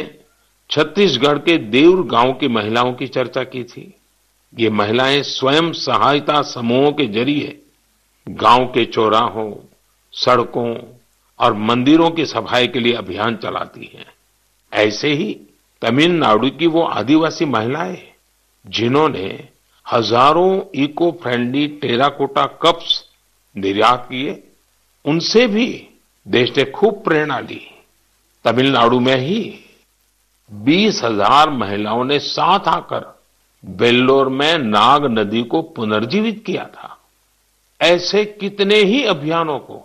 छत्तीसगढ़ 0.70 1.38
के 1.38 1.56
देउर 1.58 2.06
गाँव 2.06 2.32
की 2.32 2.48
महिलाओं 2.48 2.92
की 2.92 3.06
चर्चा 3.06 3.44
की 3.44 3.64
थी। 3.64 3.94
ये 4.58 4.70
महिलाएँ 4.70 5.22
स्वयं 5.22 5.72
सहायता 5.72 6.42
समूहों 6.42 6.92
के 6.92 7.06
ज़रिए 7.06 7.62
गाँव 8.28 8.66
के 8.66 8.84
चौराहों, 8.84 9.52
सड़कों 10.12 10.76
और 11.38 11.54
मंदिरों 11.54 12.10
की 12.10 12.26
सफ़ाई 12.26 12.66
के 12.66 12.78
लिए 12.78 12.92
अभियान 12.92 13.36
चलाती 13.36 13.90
हैं। 13.94 14.06
ऐसे 14.72 15.12
ही 15.12 15.40
तमिलनाडु 15.82 16.50
की 16.50 16.66
वो 16.66 16.82
आदिवासी 16.82 17.44
महिलाएँ, 17.44 18.02
जिन्होंने 18.66 19.48
हज़ारों 19.86 20.60
इको 20.74 21.10
फ्रेंडली 21.22 21.66
टेराकोटा 21.80 22.44
कप्स 22.62 23.02
निर्यात 23.56 24.06
किए। 24.10 24.42
उनसे 25.04 25.46
भी 25.46 25.66
देश 26.26 26.56
ने 26.56 26.64
खूब 26.70 27.02
प्रेरणा 27.04 27.38
ली। 27.40 27.60
तमिलनाडु 28.44 29.00
में 29.00 29.16
ही 29.16 29.42
बीस 30.50 31.00
हज़ार 31.04 31.50
महिलाओं 31.50 32.04
ने 32.04 32.18
साथ 32.18 32.68
आकर 32.68 33.04
बेल्लोर 33.64 34.28
में 34.28 34.58
नाग 34.58 35.04
नदी 35.08 35.42
को 35.42 35.62
पुनर्जीवित 35.72 36.42
किया 36.46 36.64
था। 36.66 36.96
ऐसे 37.80 38.24
कितने 38.24 38.76
ही 38.76 39.02
अभियानों 39.06 39.58
को 39.58 39.84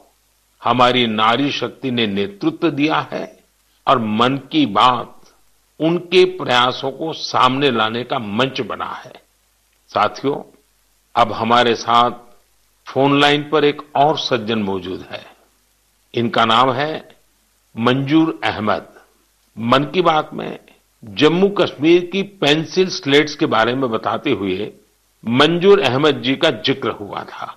हमारी 0.62 1.06
नारी 1.08 1.52
शक्ति 1.52 1.92
ने 1.92 2.08
नेतृत्व 2.08 2.70
दिया 2.70 3.00
है 3.12 3.26
और 3.88 4.00
मन 4.00 4.38
की 4.52 4.66
बात 4.66 5.12
उनके 5.80 6.24
प्रयासों 6.38 6.92
को 6.92 7.12
सामने 7.14 7.72
लाने 7.72 8.04
का 8.04 8.20
मंच 8.20 8.62
बना 8.62 8.92
है। 8.96 9.14
साथियों 9.96 10.36
अब 11.16 11.32
हमारे 11.32 11.74
साथ 11.76 12.12
फ़ोन 12.88 13.20
लाइन 13.20 13.44
पर 13.50 13.66
एक 13.66 13.82
और 13.96 14.18
सज्जन 14.20 14.60
मौजूद 14.64 15.06
है। 15.12 15.22
इनका 16.14 16.46
नाम 16.46 16.72
है 16.72 16.94
मंजूर 17.76 18.40
अहमद। 18.44 18.88
मन 19.58 19.84
की 19.94 20.02
बात 20.02 20.30
में 20.34 20.60
जम्मू 21.04 21.48
कश्मीर 21.60 22.06
की 22.06 22.24
पेंसिल 22.42 22.90
स्लेट्स 22.90 23.36
के 23.36 23.46
बारे 23.46 23.74
में 23.76 23.90
बताते 23.92 24.32
हुए 24.32 24.72
मंजूर 25.24 25.82
अहमद 25.82 26.22
जी 26.22 26.36
का 26.36 26.50
ज़िक्र 26.62 26.90
हुआ 26.92 27.24
था। 27.24 27.56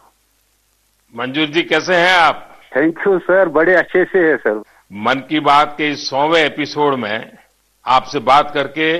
मंजूर 1.14 1.46
जी 1.48 1.62
कैसे 1.64 1.96
हैं 1.96 2.14
आप? 2.14 2.44
थैंक 2.76 2.98
यू 3.06 3.18
सर 3.18 3.48
बड़े 3.50 3.74
अच्छे 3.74 4.04
से 4.04 4.18
है 4.20 4.36
सर 4.36 4.62
मन 5.04 5.24
की 5.28 5.40
बात 5.42 5.74
के 5.78 5.90
इस 5.90 6.08
सौवें 6.10 6.40
एपिसोड 6.40 6.94
में 6.94 7.38
आपसे 7.84 8.18
बात 8.26 8.50
करके 8.54 8.96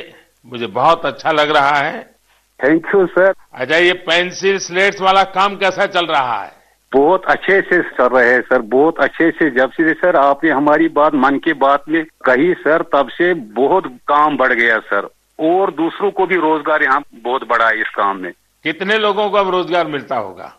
मुझे 0.47 0.67
बहुत 0.75 1.07
अच्छा 1.07 1.33
लग 1.33 1.51
रहा 1.51 1.77
है। 1.79 2.18
थैंक 2.65 2.87
यू 2.95 3.07
सर 3.07 3.35
अच्छा 3.55 3.77
ये 3.77 3.93
पेंसिल 3.93 4.59
स्लेट्स 4.59 5.01
वाला 5.01 5.23
काम 5.23 5.57
कैसा 5.57 5.87
चल 5.87 6.07
रहा 6.07 6.43
है? 6.43 6.53
बहुत 6.95 7.25
अच्छे 7.25 7.61
से 7.61 7.83
चल 7.83 8.05
रहे 8.05 8.33
हैं 8.33 8.41
सर 8.41 8.63
बहुत 8.63 9.01
अच्छे 9.01 9.31
से। 9.31 9.51
जब 9.51 9.71
से 9.71 9.95
सर 9.95 10.17
आपने 10.17 10.51
हमारी 10.51 10.89
बात 10.89 11.15
मन 11.15 11.39
की 11.39 11.53
बात 11.53 11.85
में 11.89 12.05
कही 12.05 12.55
सर 12.55 12.83
तब 12.83 13.09
से 13.09 13.35
बहुत 13.35 13.87
काम 13.87 14.37
बढ़ 14.37 14.53
गया 14.53 14.79
सर। 14.79 15.09
और 15.41 15.71
दूसरों 15.71 16.11
को 16.11 16.27
भी 16.27 16.37
रोज़गार 16.37 16.83
यहाँ 16.83 17.03
बहुत 17.15 17.49
बड़ा 17.49 17.69
है 17.69 17.81
इस 17.81 17.89
काम 17.89 18.17
में। 18.17 18.33
कितने 18.65 18.99
लोगों 18.99 19.31
को 19.31 19.37
अब 19.37 19.49
रोज़गार 19.49 19.87
मिलता 19.87 20.17
होगा? 20.17 20.55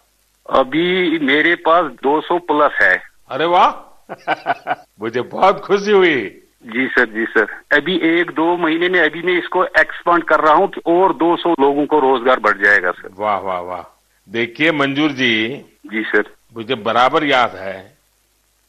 अभी 0.49 1.19
मेरे 1.19 1.55
पास 1.55 1.85
200 1.85 2.39
प्लस 2.39 2.71
है। 2.81 3.01
अरे 3.29 3.45
वाह! 3.45 3.85
मुझे 5.01 5.21
बहुत 5.21 5.59
खुशी 5.59 5.91
हुई। 5.91 6.41
जी 6.63 6.87
सर 6.87 7.05
जी 7.05 7.25
सर। 7.25 7.47
अभी 7.71 7.95
एक 8.03 8.31
दो 8.31 8.57
महीने 8.57 8.89
में 8.89 8.99
अभी 8.99 9.21
मैं 9.21 9.37
इसको 9.37 9.63
एक्सपांड 9.79 10.23
कर 10.23 10.39
रहा 10.39 10.53
हूँ 10.53 10.67
कि 10.67 10.81
और 10.87 11.13
200 11.13 11.51
लोगों 11.59 11.85
को 11.85 11.99
रोज़गार 11.99 12.39
बढ़ 12.39 12.57
जाएगा 12.57 12.91
सर। 12.91 13.09
वाह 13.19 13.37
वाह 13.37 13.59
वाह। 13.59 13.83
देखिए 14.29 14.71
मंजूर 14.71 15.11
जी। 15.11 15.47
जी 15.85 16.03
सर। 16.03 16.23
मुझे 16.57 16.75
बराबर 16.75 17.23
याद 17.23 17.55
है। 17.55 17.97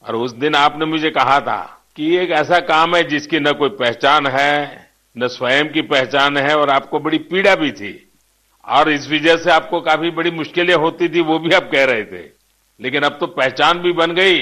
और 0.04 0.16
उस 0.16 0.32
दिन 0.32 0.54
आपने 0.54 0.87
मुझे 0.87 1.11
कहा 1.11 1.40
था 1.40 1.87
कि 1.97 2.16
एक 2.16 2.30
ऐसा 2.30 2.59
काम 2.59 2.97
है 2.97 3.02
जिसकी 3.04 3.40
न 3.40 3.52
कोई 3.52 3.68
पहचान 3.68 4.26
है 4.26 4.88
न 5.16 5.28
स्वयं 5.28 5.73
की 5.73 5.82
पहचान 5.82 6.37
है 6.37 6.56
और 6.56 6.70
आपको 6.70 6.99
बड़ी 7.00 7.18
पीड़ा 7.18 7.54
भी 7.54 7.73
थी। 7.73 7.92
और 8.64 8.90
इस 8.90 9.11
वजह 9.11 9.37
से 9.37 9.50
आपको 9.50 9.80
काफ़ी 9.80 10.11
बड़ी 10.11 10.30
मुश्किलें 10.30 10.75
होती 10.75 11.09
थी 11.09 11.20
वो 11.20 11.38
भी 11.38 11.54
आप 11.54 11.70
कह 11.73 11.85
रहे 11.85 12.04
थे। 12.04 12.23
लेकिन 12.80 13.02
अब 13.02 13.16
तो 13.20 13.26
पहचान 13.26 13.78
भी 13.78 13.92
बन 13.92 14.12
गई। 14.12 14.40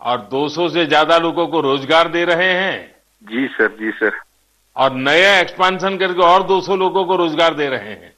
और 0.00 0.28
200 0.32 0.68
से 0.68 0.84
ज़्यादा 0.86 1.18
लोगों 1.18 1.46
को 1.46 1.60
रोज़गार 1.60 2.08
दे 2.08 2.24
रहे 2.24 2.52
हैं। 2.52 2.94
जी 3.22 3.46
सर 3.48 3.76
जी 3.80 3.90
सर। 3.90 4.20
और 4.76 4.94
नया 4.94 5.38
एक्सपांशन 5.40 5.96
करके 5.96 6.22
और 6.22 6.42
200 6.42 6.76
लोगों 6.76 7.04
को 7.04 7.16
रोज़गार 7.16 7.54
दे 7.54 7.68
रहे 7.68 7.90
हैं। 7.90 8.12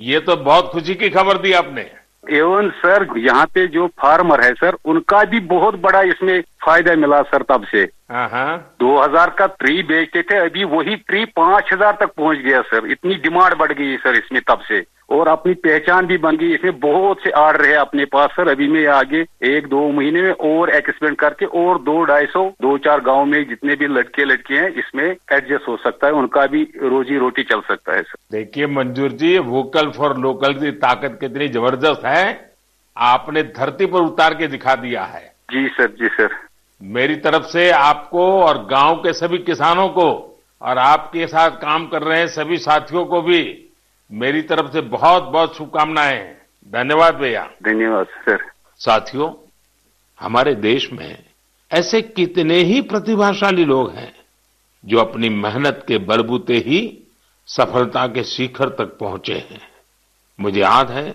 ये 0.00 0.20
तो 0.20 0.36
बहुत 0.38 0.70
खुशी 0.72 0.94
की 0.94 1.10
खबर 1.10 1.38
दी 1.38 1.52
आपने। 1.52 1.90
एवं 2.30 2.68
सर 2.76 3.06
यहाँ 3.18 3.46
पे 3.46 3.66
जो 3.66 3.86
फार्मर 4.00 4.44
है 4.44 4.52
सर 4.54 4.76
उनका 4.84 5.22
भी 5.24 5.40
बहुत 5.48 5.74
बड़ा 5.80 6.00
इसमें 6.02 6.42
फ़ायदा 6.66 6.94
मिला 6.96 7.20
सर 7.24 7.42
तब 7.48 7.64
से। 7.66 7.82
हाँ 8.10 8.28
हाँ। 8.30 8.56
दो 8.80 8.96
हज़ार 8.98 9.30
का 9.38 9.46
ट्री 9.60 9.82
बेचते 9.84 10.22
थे 10.22 10.38
अभी 10.38 10.64
वही 10.66 10.96
ट्री 10.98 11.24
पाँच 11.36 11.72
हज़ार 11.72 11.96
तक 12.00 12.12
पहुँच 12.16 12.38
गया 12.38 12.60
सर। 12.64 12.90
इतनी 12.92 13.14
डिमांड 13.22 13.54
बढ़ 13.58 13.72
गई 13.72 13.96
सर 13.98 14.14
इसमें 14.14 14.40
तब 14.48 14.60
से। 14.68 14.84
और 15.10 15.28
अपनी 15.28 15.52
पहचान 15.56 16.06
भी 16.06 16.16
बन 16.18 16.36
गई 16.36 16.52
इसमें 16.54 16.78
बहुत 16.80 17.22
से 17.22 17.30
आर्डर 17.38 17.64
है 17.66 17.74
अपने 17.76 18.04
पास 18.12 18.30
सर। 18.30 18.48
अभी 18.48 18.68
मैं 18.68 18.86
आगे 18.88 19.24
एक 19.46 19.66
दो 19.68 19.80
महीने 19.90 20.22
में 20.22 20.30
और 20.30 20.70
एक्सपेंड 20.70 21.16
करके 21.16 21.46
और 21.62 21.78
दो 21.80 22.04
ढाई 22.04 22.26
सौ 22.26 22.44
दो 22.62 22.76
चार 22.78 23.00
गाँव 23.00 23.24
में 23.24 23.48
जितने 23.48 23.76
भी 23.76 23.86
लड़के 23.88 24.24
लड़के 24.24 24.54
हैं 24.54 24.70
इसमें 24.74 25.04
एडजस्ट 25.04 25.68
हो 25.68 25.76
सकता 25.76 26.06
है 26.06 26.12
उनका 26.12 26.46
भी 26.46 26.62
रोजी 26.84 27.18
रोटी 27.18 27.42
चल 27.42 27.60
सकता 27.68 27.96
है 27.96 28.02
सर। 28.02 28.16
देखिए 28.32 28.66
मंजूर 28.68 29.12
जी 29.14 29.36
वोकल 29.50 29.90
फॉर 29.90 30.16
लोकल 30.18 30.54
की 30.54 30.70
ताकत 30.80 31.18
कितनी 31.20 31.48
ज़बरदस्त 31.50 32.04
है। 32.06 32.24
आपने 32.96 33.42
धरती 33.52 33.86
पर 33.86 34.00
उतार 34.02 34.34
के 34.34 34.46
दिखा 34.48 34.74
दिया 34.78 35.02
है। 35.04 35.22
जी 35.50 35.66
सर 35.70 35.86
जी 35.90 36.08
सर। 36.10 36.36
मेरी 36.84 37.16
तरफ़ 37.16 37.46
से 37.46 37.70
आपको 37.70 38.42
और 38.42 38.64
गाँव 38.66 38.96
के 38.96 39.12
सभी 39.12 39.38
किसानों 39.38 39.88
को 39.88 40.08
और 40.62 40.78
आपके 40.78 41.26
साथ 41.26 41.50
काम 41.50 41.86
कर 41.86 42.02
रहे 42.02 42.26
सभी 42.28 42.58
साथियों 42.58 43.04
को 43.04 43.20
भी 43.22 43.68
मेरी 44.12 44.42
तरफ़ 44.42 44.72
से 44.72 44.80
बहुत 44.80 45.22
बहुत 45.22 45.56
शुभकामनाएँ 45.56 46.16
हैं। 46.16 46.46
धन्यवाद 46.68 47.14
भैया। 47.14 47.50
धन्यवाद 47.62 48.06
सर। 48.06 48.50
साथियों 48.78 49.32
हमारे 50.20 50.54
देश 50.54 50.92
में 50.92 51.24
ऐसे 51.70 52.02
कितने 52.02 52.54
ही 52.54 52.80
प्रतिभाशाली 52.80 53.64
लोग 53.64 53.90
हैं 53.90 54.12
जो 54.84 54.98
अपनी 54.98 55.28
मेहनत 55.28 55.84
के 55.88 55.98
बलबूते 55.98 56.56
ही 56.56 56.80
सफलता 57.46 58.06
के 58.06 58.24
शिखर 58.24 58.68
तक 58.68 58.96
पहुँचे 59.00 59.34
हैं। 59.34 59.60
मुझे 60.40 60.60
याद 60.60 60.90
है 60.90 61.14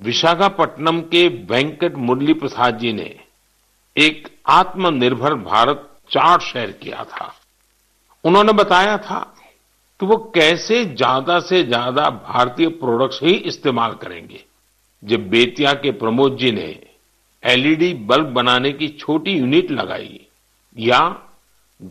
विशाखापट्टनम 0.00 1.00
के 1.00 1.28
वेंकट 1.28 1.94
मुरली 1.96 2.34
प्रसाद 2.34 2.78
जी 2.78 2.92
ने 2.92 3.16
एक 4.00 4.28
आत्मनिर्भर 4.50 5.34
भारत 5.36 5.86
चार्ट 6.10 6.42
शेयर 6.42 6.70
किया 6.82 7.04
था। 7.06 7.32
उन्होंने 8.24 8.52
बताया 8.54 8.96
था 9.00 9.18
कि 10.00 10.06
वो 10.06 10.16
कैसे 10.34 10.84
ज़्यादा 10.86 11.38
से 11.40 11.62
ज़्यादा 11.64 12.08
भारतीय 12.10 12.68
प्रोडक्ट्स 12.78 13.22
ही 13.22 13.32
इस्तेमाल 13.32 13.94
करेंगे। 13.94 14.44
जब 15.02 15.28
बेतिया 15.30 15.72
के 15.74 15.90
प्रमोद 15.94 16.36
जी 16.36 16.50
ने 16.52 16.68
एलईडी 17.42 17.92
बल्ब 18.06 18.32
बनाने 18.32 18.72
की 18.72 18.88
छोटी 18.90 19.32
यूनिट 19.32 19.70
लगाई 19.70 20.20
या 20.76 21.00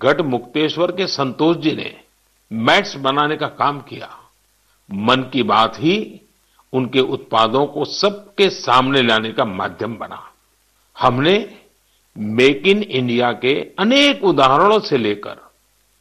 गढ़ 0.01 0.21
मुक्तेश्वर 0.23 0.91
के 0.91 1.07
संतोष 1.07 1.57
जी 1.57 1.75
ने 1.75 1.93
मैट्स 2.51 2.95
बनाने 2.97 3.37
का 3.37 3.47
काम 3.55 3.79
किया, 3.81 4.09
मन 4.89 5.29
की 5.33 5.43
बात 5.45 5.79
ही 5.79 6.21
उनके 6.73 6.99
उत्पादों 7.09 7.65
को 7.67 7.85
सबके 7.85 8.49
सामने 8.51 9.01
लाने 9.01 9.31
का 9.31 9.45
माध्यम 9.45 9.95
बना। 9.97 10.21
हमने 10.97 11.37
मेक 12.19 12.67
इन 12.67 12.81
इंडिया 12.83 13.31
के 13.33 13.53
अनेक 13.79 14.23
उदाहरणों 14.23 14.79
से 14.79 14.97
लेकर 14.97 15.37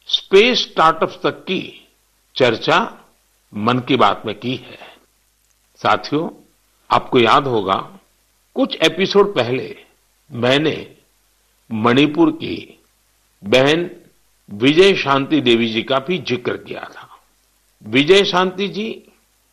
स्पेस 0.07 0.61
स्टार्टअप्स 0.61 1.19
तक 1.23 1.43
की 1.43 1.61
चर्चा 2.35 2.79
मन 3.53 3.79
की 3.79 3.95
बात 3.95 4.23
में 4.25 4.39
की 4.39 4.55
है। 4.55 4.77
साथियों, 5.81 6.29
आपको 6.89 7.19
याद 7.19 7.47
होगा, 7.47 7.75
कुछ 8.55 8.75
एपिसोड 8.83 9.33
पहले 9.35 9.75
मैंने 10.31 10.75
मणिपुर 11.69 12.31
की 12.31 12.79
बहन 13.43 13.89
विजय 14.49 14.93
शांति 14.93 15.41
देवी 15.41 15.67
जी 15.69 15.83
का 15.83 15.99
भी 15.99 16.17
ज़िक्र 16.19 16.57
किया 16.57 16.83
था। 16.95 17.07
विजय 17.85 18.23
शांति 18.23 18.67
जी 18.67 18.89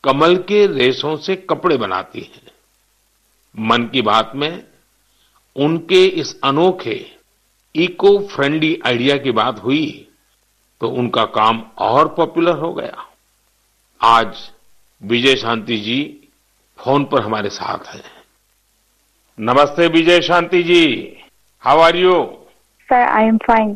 कमल 0.05 0.37
के 0.43 0.67
रेशों 0.67 1.17
से 1.17 1.37
कपड़े 1.37 1.77
बनाती 1.77 2.21
हैं। 2.21 2.51
मन 3.55 3.85
की 3.85 4.03
बात 4.03 4.33
में 4.35 4.65
उनके 5.57 6.05
इस 6.21 6.41
अनोखे 6.45 6.99
इको 7.75 8.19
फ्रेंडली 8.27 8.79
आइडिया 8.87 9.17
की 9.17 9.31
बात 9.31 9.63
हुई 9.65 9.87
तो 10.81 10.89
उनका 10.89 11.25
काम 11.35 11.63
और 11.79 12.09
पॉपुलर 12.09 12.59
हो 12.59 12.73
गया 12.73 13.07
आज 14.01 14.37
विजय 15.03 15.35
शांति 15.37 15.77
जी 15.77 15.99
फ़ोन 16.79 17.05
पर 17.05 17.23
हमारे 17.23 17.49
साथ 17.49 17.95
हैं 17.95 18.03
नमस्ते 19.39 19.87
Vijay 19.89 20.21
Shanti 20.21 20.63
ji 20.63 20.85
how 21.63 21.81
are 21.81 21.97
you 21.97 22.13
sir 22.89 23.09
I 23.09 23.25
am 23.25 23.37
fine 23.37 23.71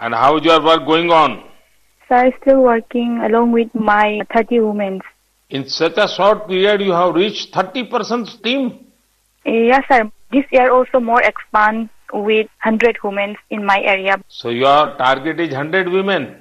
and 0.00 0.14
how 0.14 0.38
is 0.38 0.48
your 0.48 0.60
work 0.60 0.82
going 0.82 1.10
on 1.12 1.36
sir 2.10 2.30
still 2.30 2.56
working 2.56 3.22
along 3.22 3.54
with 3.54 3.76
my 3.82 4.08
30 4.36 4.60
women. 4.60 5.00
In 5.50 5.62
such 5.68 5.98
a 5.98 6.06
short 6.06 6.38
period 6.38 6.82
you 6.82 6.92
have 6.92 7.16
reach 7.16 7.48
30% 7.56 8.36
team. 8.44 8.70
Yes, 9.46 9.88
sir. 9.88 10.02
This 10.34 10.46
year 10.50 10.70
also 10.72 10.98
more 10.98 11.22
expand 11.22 11.90
with 12.12 12.48
100 12.64 12.98
women 13.04 13.36
in 13.50 13.64
my 13.64 13.80
area. 13.80 14.16
So 14.28 14.48
your 14.48 14.96
target 14.96 15.38
is 15.38 15.50
100 15.50 15.88
women. 15.88 16.34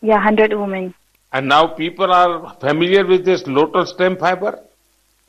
Yeah, 0.00 0.14
100 0.14 0.54
women. 0.54 0.92
And 1.32 1.48
now 1.48 1.68
people 1.68 2.12
are 2.12 2.56
familiar 2.56 3.06
with 3.06 3.24
this 3.24 3.46
lotus 3.46 3.90
stem 3.90 4.16
fiber. 4.16 4.58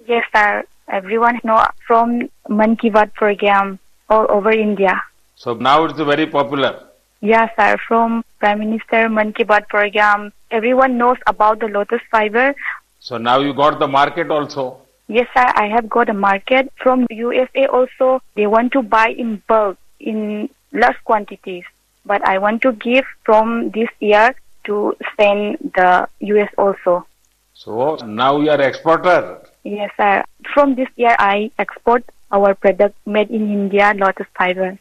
Yes, 0.07 0.25
sir. 0.35 0.63
Everyone 0.87 1.39
know 1.43 1.65
from 1.87 2.29
Man 2.49 2.75
Ki 2.77 2.89
Baat 2.89 3.13
program 3.13 3.77
all 4.09 4.25
over 4.29 4.51
India. 4.51 4.99
So 5.35 5.53
now 5.53 5.85
it's 5.85 5.99
very 5.99 6.25
popular. 6.25 6.73
Yes, 7.21 7.51
sir. 7.55 7.77
From 7.87 8.25
Prime 8.39 8.59
Minister 8.59 9.07
Man 9.07 9.33
Ki 9.33 9.43
Baat 9.43 9.67
program, 9.67 10.33
everyone 10.49 10.97
knows 10.97 11.17
about 11.27 11.59
the 11.59 11.67
lotus 11.67 12.01
fiber. 12.09 12.55
So 12.99 13.17
now 13.17 13.39
you 13.39 13.53
got 13.53 13.79
the 13.79 13.87
market 13.87 14.31
also. 14.31 14.79
Yes, 15.07 15.27
sir. 15.33 15.45
I 15.55 15.67
have 15.67 15.89
got 15.89 16.09
a 16.09 16.13
market 16.13 16.71
from 16.77 17.05
USA 17.09 17.67
also. 17.67 18.21
They 18.35 18.47
want 18.47 18.71
to 18.73 18.81
buy 18.81 19.09
in 19.09 19.41
bulk 19.47 19.77
in 19.99 20.49
large 20.71 20.97
quantities. 21.03 21.63
But 22.05 22.25
I 22.27 22.37
want 22.37 22.61
to 22.63 22.73
give 22.73 23.05
from 23.23 23.71
this 23.71 23.89
year 23.99 24.35
to 24.65 24.95
send 25.17 25.57
the 25.75 26.07
US 26.19 26.49
also. 26.57 27.05
So 27.53 27.95
now 28.05 28.39
you 28.39 28.49
are 28.49 28.61
exporter. 28.61 29.41
Yes, 29.63 29.91
sir. 29.97 30.23
From 30.53 30.75
this 30.75 30.89
year, 30.95 31.15
I 31.19 31.51
export 31.59 32.03
our 32.31 32.55
product 32.55 32.95
made 33.05 33.29
in 33.29 33.51
India, 33.51 33.93
lotus 33.95 34.27
fiber. 34.37 34.77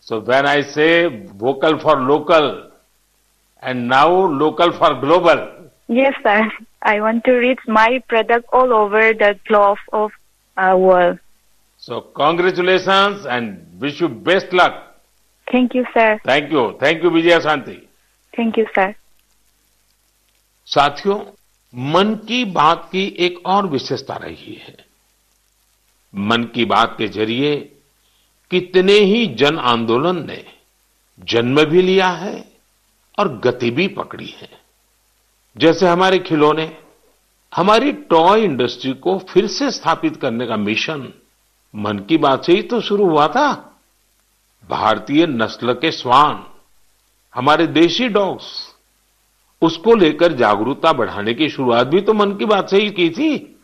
So 0.00 0.20
when 0.20 0.46
I 0.46 0.62
say 0.62 1.24
vocal 1.26 1.78
for 1.78 1.96
local 1.96 2.70
and 3.62 3.88
now 3.88 4.10
local 4.10 4.72
for 4.72 5.00
global, 5.00 5.60
Yes, 5.90 6.14
sir. 6.22 6.48
I 6.82 7.00
want 7.00 7.24
to 7.24 7.32
reach 7.32 7.60
my 7.66 8.02
product 8.08 8.46
all 8.52 8.72
over 8.72 9.12
the 9.12 9.38
globe 9.46 9.78
of 9.92 10.10
uh, 10.56 10.76
world. 10.76 11.18
so 11.78 12.00
congratulations 12.14 13.24
and 13.26 13.80
wish 13.80 14.00
you 14.00 14.08
best 14.08 14.52
luck. 14.52 14.74
Thank 15.46 15.74
you, 15.74 15.84
sir. 15.94 16.20
Thank 16.24 16.52
you. 16.52 16.76
Thank 16.78 17.02
you 17.02 17.10
Vijaya 17.10 17.40
Shanti. 17.40 17.76
Thank 18.34 18.56
you, 18.56 18.66
sir. 18.74 18.94
साथियों 20.68 21.18
मन 21.92 22.14
की 22.28 22.44
बात 22.56 22.88
की 22.92 23.04
एक 23.26 23.40
और 23.46 23.66
विशेषता 23.66 24.16
रही 24.22 24.54
है 24.66 24.76
मन 26.14 26.44
की 26.54 26.64
बात 26.64 26.94
के 26.98 27.08
ज़रिए 27.16 27.56
कितने 28.50 28.92
ही 28.92 29.26
जन 29.40 29.58
आंदोलन 29.72 30.24
ने 30.26 30.44
जन्म 31.18 31.64
भी 31.70 31.82
लिया 31.82 32.08
है 32.22 32.34
और 33.18 33.28
गति 33.44 33.70
भी 33.78 33.86
पकड़ी 33.98 34.28
है 34.40 34.48
जैसे 35.56 35.88
हमारे 35.88 36.18
खिलौने, 36.18 36.70
हमारी 37.52 37.92
टॉय 37.92 38.42
इंडस्ट्री 38.42 38.92
को 38.94 39.18
फिर 39.28 39.46
से 39.46 39.70
स्थापित 39.70 40.16
करने 40.16 40.46
का 40.46 40.56
मिशन, 40.56 41.12
मन 41.74 41.98
की 41.98 42.16
बात 42.16 42.44
से 42.44 42.52
ही 42.52 42.62
तो 42.62 42.80
शुरू 42.80 43.06
हुआ 43.06 43.26
था। 43.28 43.52
भारतीय 44.64 45.26
नस्ल 45.26 45.72
के 45.72 45.90
श्वान, 45.92 46.44
हमारे 47.34 47.66
देशी 47.66 48.08
डॉग्स, 48.08 48.44
उसको 49.62 49.94
लेकर 49.94 50.32
जागरूकता 50.32 50.92
बढ़ाने 50.92 51.34
की 51.34 51.48
शुरुआत 51.48 51.86
भी 51.86 52.00
तो 52.00 52.12
मन 52.12 52.32
की 52.32 52.44
बात 52.44 52.70
से 52.70 52.76
ही 52.76 52.90
की 52.90 53.08
थी। 53.10 53.58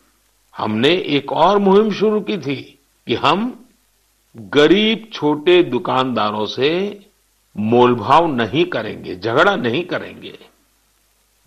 हमने 0.55 0.91
एक 1.09 1.33
और 1.33 1.59
मुहिम 1.59 1.91
शुरू 1.93 2.21
की 2.21 2.39
थी 2.39 2.57
कि 3.07 3.15
हम 3.15 3.67
गरीब 4.37 5.09
छोटे 5.13 5.63
दुकानदारों 5.63 6.47
से 6.47 6.69
मोलभाव 7.57 8.27
नहीं 8.27 8.65
करेंगे, 8.65 9.17
झगड़ा 9.17 9.57
नहीं 9.57 9.85
करेंगे। 9.85 10.39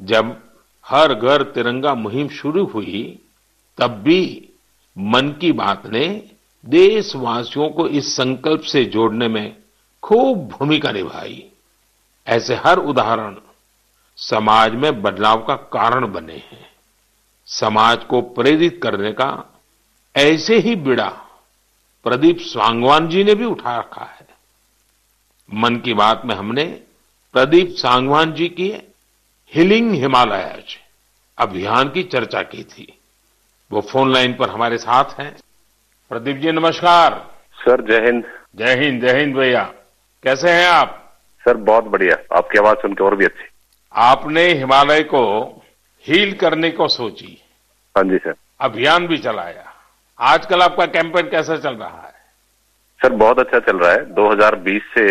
जब 0.02 0.42
हर 0.86 1.14
घर 1.14 1.44
तिरंगा 1.44 1.94
मुहिम 1.96 2.30
शुरू 2.30 2.66
हुई, 2.66 3.20
तब 3.78 3.92
भी 3.92 4.50
मन 4.98 5.30
की 5.42 5.52
बात 5.52 5.86
ने 5.86 6.30
देशवासियों 6.66 7.70
को 7.70 7.88
इस 7.88 8.16
संकल्प 8.16 8.62
से 8.62 8.86
जोड़ने 8.86 9.28
में 9.28 9.56
खूब 10.04 10.48
भूमिका 10.48 10.92
निभाई। 10.92 11.46
ऐसे 12.28 12.56
हर 12.56 12.78
उदाहरण 12.78 13.36
समाज 14.18 14.74
में 14.74 15.02
बदलाव 15.02 15.46
का 15.46 15.56
कारण 15.56 16.12
बने 16.12 16.34
हैं। 16.34 16.70
समाज 17.46 18.04
को 18.04 18.22
प्रेरित 18.22 18.80
करने 18.84 19.12
का 19.12 19.60
ऐसे 20.16 20.60
ही 20.60 20.76
बिड़ा 20.76 21.10
प्रदीप 22.04 22.38
सांगवान 22.40 23.08
जी 23.08 23.24
ने 23.24 23.36
भी 23.36 23.46
उठा 23.46 23.78
रखा 23.78 24.06
है। 24.06 24.28
मन 25.54 25.76
की 25.76 25.94
बात 25.94 26.22
में 26.26 26.36
हमने 26.36 26.64
प्रदीप 27.34 27.76
सांगवान 27.76 28.34
जी 28.34 28.48
की 28.48 28.89
हिलिंग 29.54 29.94
हिमालयज 29.94 30.78
अभियान 31.38 31.90
की 31.90 32.04
चर्चा 32.04 32.42
की 32.42 32.64
थी। 32.64 33.00
वो 33.72 33.82
फ़ोन 33.82 34.14
लाइन 34.14 34.34
पर 34.34 34.50
हमारे 34.50 34.78
साथ 34.78 35.06
हैं। 35.20 35.38
प्रदीप 36.10 36.38
जी 36.38 36.52
नमस्कार। 36.52 37.36
सर 37.54 37.82
जय 37.82 38.06
हिंद। 38.06 38.24
जय 38.56 38.86
हिंद 38.86 39.02
जय 39.02 39.20
हिंद 39.20 39.36
भैया। 39.36 39.64
कैसे 40.24 40.50
हैं 40.50 40.68
आप? 40.68 41.18
सर 41.42 41.58
बहुत 41.58 41.84
बढ़िया। 41.84 42.38
आपकी 42.38 42.58
आवाज़ 42.58 42.78
सुनकर 42.78 43.04
और 43.04 43.16
भी 43.16 43.26
अच्छी। 43.26 43.48
आपने 43.94 44.54
हिमालय 44.54 45.04
को 45.04 45.46
हील 46.08 46.34
करने 46.34 46.72
को 46.72 46.88
सोची। 46.88 47.42
हाँ 47.98 48.04
जी 48.04 48.18
सर। 48.18 48.34
अभियान 48.62 49.08
भी 49.08 49.18
चलाया। 49.18 49.74
आजकल 50.20 50.62
आपका 50.62 50.86
कैंपेन 50.86 51.30
कैसा 51.30 51.58
चल 51.58 51.74
रहा 51.76 52.02
है? 52.02 52.09
सर 53.02 53.14
बहुत 53.14 53.40
अच्छा 53.40 53.60
चल 53.60 53.78
रहा 53.78 53.92
है। 53.92 54.14
2020 54.16 54.82
से 54.98 55.06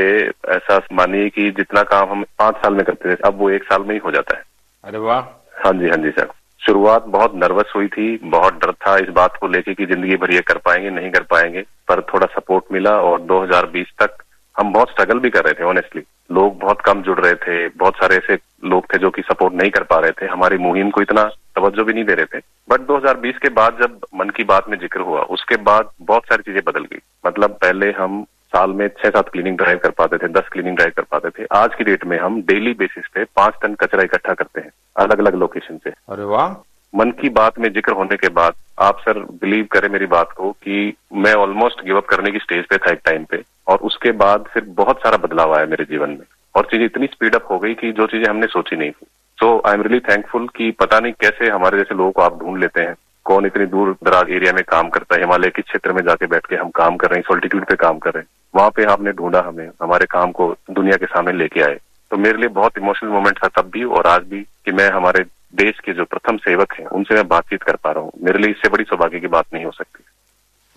ऐसा 0.48 0.80
मानिए 0.92 1.28
कि 1.28 1.50
जितना 1.50 1.82
काम 1.82 2.10
हम 2.10 2.24
पाँच 2.38 2.56
साल 2.56 2.74
में 2.74 2.84
करते 2.84 3.14
थे 3.14 3.18
अब 3.24 3.38
वो 3.38 3.50
एक 3.50 3.64
साल 3.64 3.82
में 3.82 3.94
ही 3.94 4.00
हो 4.04 4.10
जाता 4.10 4.36
है। 4.36 4.42
अरे 4.84 4.98
वाह। 4.98 5.20
हाँ 5.64 5.72
जी 5.72 5.88
हाँ 5.88 5.96
जी 5.96 6.10
सर। 6.10 6.28
शुरुआत 6.66 7.04
बहुत 7.04 7.32
नर्वस 7.34 7.72
हुई 7.76 7.88
थी 7.88 8.20
बहुत 8.24 8.54
डर 8.54 8.72
था 8.72 8.96
इस 8.96 9.08
बात 9.08 9.36
को 9.36 9.48
लेके 9.48 9.74
कि 9.74 9.86
ज़िंदगी 9.86 10.16
भर 10.16 10.32
ये 10.32 10.40
कर 10.40 10.58
पाएँगे 10.58 10.90
नहीं 10.90 11.10
कर 11.10 11.22
पाएँगे 11.22 11.60
पर 11.88 12.00
थोड़ा 12.00 12.26
सपोर्ट 12.26 12.64
मिला 12.72 12.90
और 12.90 13.20
2020 13.22 13.86
तक 14.02 14.22
हम 14.58 14.72
बहुत 14.72 14.90
स्ट्रगल 14.90 15.18
भी 15.18 15.30
कर 15.30 15.44
रहे 15.44 15.54
थे 15.54 15.64
ऑनेस्टली 15.64 16.02
लोग 16.32 16.58
बहुत 16.58 16.80
कम 16.80 17.02
जुड़ 17.02 17.20
रहे 17.20 17.34
थे, 17.34 17.68
बहुत 17.68 17.94
सारे 17.94 18.16
ऐसे 18.16 18.38
लोग 18.64 18.94
थे 18.94 18.98
जो 18.98 19.10
कि 19.10 19.22
सपोर्ट 19.22 19.54
नहीं 19.54 19.70
कर 19.70 19.82
पा 19.82 19.98
रहे 19.98 20.10
थे, 20.10 20.26
हमारी 20.26 20.58
मुहिम 20.58 20.90
को 20.90 21.02
इतना 21.02 21.22
तवज्जो 21.56 21.84
भी 21.84 21.92
नहीं 21.92 22.04
दे 22.04 22.14
रहे 22.14 22.24
थे. 22.24 22.38
बट 22.70 22.80
2020 22.80 23.38
के 23.38 23.48
बाद 23.48 23.78
जब 23.82 24.00
मन 24.14 24.30
की 24.30 24.44
बात 24.44 24.68
में 24.68 24.78
ज़िक्र 24.78 25.00
हुआ, 25.00 25.20
उसके 25.20 25.56
बाद 25.56 25.90
बहुत 26.02 26.22
सारी 26.24 26.42
चीज़ें 26.42 26.62
बदल 26.66 26.84
गई. 26.84 26.98
मतलब 27.26 27.50
पहले 27.50 27.92
हम 27.92 28.24
साल 28.24 28.70
में 28.70 28.88
छह 28.88 29.10
सात 29.10 29.28
क्लीनिंग 29.28 29.56
ड्राइव 29.56 29.78
कर 29.78 29.90
पाते 29.90 30.18
थे, 30.18 30.28
दस 30.28 30.48
क्लीनिंग 30.52 30.76
ड्राइव 30.76 30.92
कर 30.96 31.02
पाते 31.02 31.30
थे. 31.30 31.46
आज 31.52 31.74
की 31.74 31.84
डेट 31.84 32.04
में 32.04 32.18
हम 32.18 32.42
डेली 32.42 32.74
बेसिस 32.74 33.04
पे 33.14 33.24
पाँच 33.24 33.54
टन 33.62 33.74
कचरा 33.74 34.02
इकट्ठा 34.02 34.34
करते 34.34 34.60
हैं 34.60 34.70
अलग 34.96 35.18
अलग 35.18 35.34
लोकेशन 35.34 35.76
से. 35.76 35.90
अरे 35.90 36.24
वाह! 36.24 36.48
मन 36.94 37.10
की 37.10 37.28
बात 37.28 37.58
में 37.58 37.68
ज़िक्र 37.72 37.92
होने 37.92 38.16
के 38.16 38.28
बाद 38.28 38.54
आप 38.78 39.00
सर 39.00 39.18
बिलीव 39.40 39.66
करें 39.72 39.88
मेरी 39.88 40.06
बात 40.06 40.32
को 40.32 40.50
कि 40.52 40.94
मैं 41.14 41.32
ऑलमोस्ट 41.34 41.84
गिव 41.84 41.96
अप 41.96 42.06
करने 42.06 42.30
की 42.30 42.38
स्टेज 42.38 42.64
पे 42.66 42.76
था 42.76 42.92
एक 42.92 43.00
टाइम 43.04 43.24
पे 43.24 43.42
और 43.66 43.78
उसके 43.78 44.12
बाद 44.12 44.44
फिर 44.52 44.64
बहुत 44.76 44.98
सारा 44.98 45.16
बदलाव 45.16 45.54
आया 45.54 45.66
मेरे 45.66 45.84
जीवन 45.84 46.10
में। 46.10 46.24
और 46.54 46.64
चीज़ें 46.64 46.84
इतनी 46.84 47.06
स्पीड 47.06 47.34
अप 47.34 47.46
हो 47.50 47.58
गई 47.58 47.74
कि 47.74 47.92
जो 47.92 48.06
चीज़ें 48.06 48.28
हमने 48.28 48.46
सोची 48.46 48.76
नहीं 48.76 48.90
थी। 48.90 49.06
So 49.38 49.50
I 49.66 49.74
am 49.74 49.82
really 49.82 50.00
thankful 50.00 50.48
कि 50.56 50.70
पता 50.80 51.00
नहीं 51.00 51.12
कैसे 51.20 51.48
हमारे 51.48 51.78
जैसे 51.78 51.94
लोगों 51.94 52.10
को 52.12 52.22
आप 52.22 52.38
ढूंढ 52.40 52.60
लेते 52.60 52.80
हैं। 52.80 52.94
कौन 53.26 53.46
इतनी 53.46 53.66
दूर 53.66 53.96
दराज 54.04 54.30
एरिया 54.30 54.52
में 54.52 54.62
काम 54.68 54.88
करता 54.88 55.14
है, 55.14 55.20
हिमालय 55.20 55.48
के 55.48 55.62
क्षेत्र 55.62 55.92
में 55.92 56.02
जाके 56.02 56.26
बैठ 56.26 56.46
के 56.46 56.56
हम 56.56 56.70
काम 56.70 56.96
कर 56.96 57.10
रहे 57.10 57.18
हैं 57.18 57.24
सोल्टीट्यूड 57.28 57.64
पे 57.64 57.76
काम 57.76 57.98
कर 57.98 58.10
रहे 58.10 58.22
हैं। 58.22 58.28
वहाँ 58.54 58.70
पे 58.70 58.84
आपने 58.84 59.12
ढूंढा 59.12 59.40
हमें, 59.40 59.68
हमारे 59.82 60.06
काम 60.10 60.32
को 60.32 60.54
दुनिया 60.70 60.96
के 60.96 61.06
सामने 61.06 61.32
लेके 61.32 61.62
आए। 61.62 61.78
तो 62.10 62.16
मेरे 62.16 62.38
लिए 62.38 62.48
बहुत 62.48 62.78
इमोशनल 62.78 63.10
मोमेंट 63.10 63.38
था 63.38 63.48
तब 63.56 63.70
भी 63.70 63.84
और 63.84 64.06
आज 64.06 64.22
भी 64.22 64.40
कि 64.64 64.72
मैं 64.72 64.90
हमारे 64.90 65.24
देश 65.54 65.78
के 65.80 65.92
जो 65.92 66.04
प्रथम 66.04 66.36
सेवक 66.36 66.72
हैं 66.72 66.86
उनसे 66.86 67.14
मैं 67.14 67.26
बातचीत 67.28 67.62
कर 67.62 67.76
पा 67.76 67.90
रहा 67.90 68.02
हूँ। 68.04 68.12
मेरे 68.22 68.38
लिए 68.38 68.50
इससे 68.50 68.68
बड़ी 68.68 68.84
सौभाग्य 68.84 69.20
की 69.20 69.26
बात 69.26 69.46
नहीं 69.54 69.64
हो 69.64 69.70
सकती। 69.70 70.04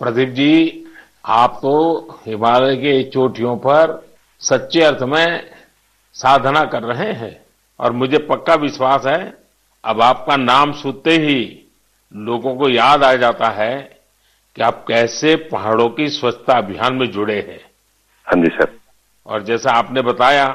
प्रदीप 0.00 0.28
जी 0.28 0.84
आप 1.24 1.58
तो 1.62 2.20
हिमालय 2.26 2.76
के 2.76 3.02
चोटियों 3.10 3.56
पर 3.56 4.10
सच्चे 4.40 4.82
अर्थ 4.82 5.02
में 5.02 5.50
साधना 6.14 6.64
कर 6.64 6.82
रहे 6.82 7.12
हैं 7.12 7.36
और 7.80 7.92
मुझे 7.92 8.18
पक्का 8.18 8.54
विश्वास 8.54 9.06
है 9.06 9.34
अब 9.84 10.02
आपका 10.02 10.36
नाम 10.36 10.72
सुनते 10.72 11.10
ही 11.10 11.68
लोगों 12.14 12.54
को 12.56 12.68
याद 12.68 13.04
आ 13.04 13.14
जाता 13.14 13.48
है 13.48 14.00
कि 14.56 14.62
आप 14.62 14.84
कैसे 14.88 15.36
पहाड़ों 15.36 15.88
की 15.88 16.08
स्वच्छता 16.08 16.58
अभियान 16.58 16.94
में 16.94 17.10
जुड़े 17.10 17.38
हैं। 17.40 17.60
हाँ 18.26 18.42
जी 18.42 18.48
सर। 18.48 18.72
और 19.26 19.42
जैसा 19.42 19.70
आपने 19.70 20.02
बताया 20.02 20.46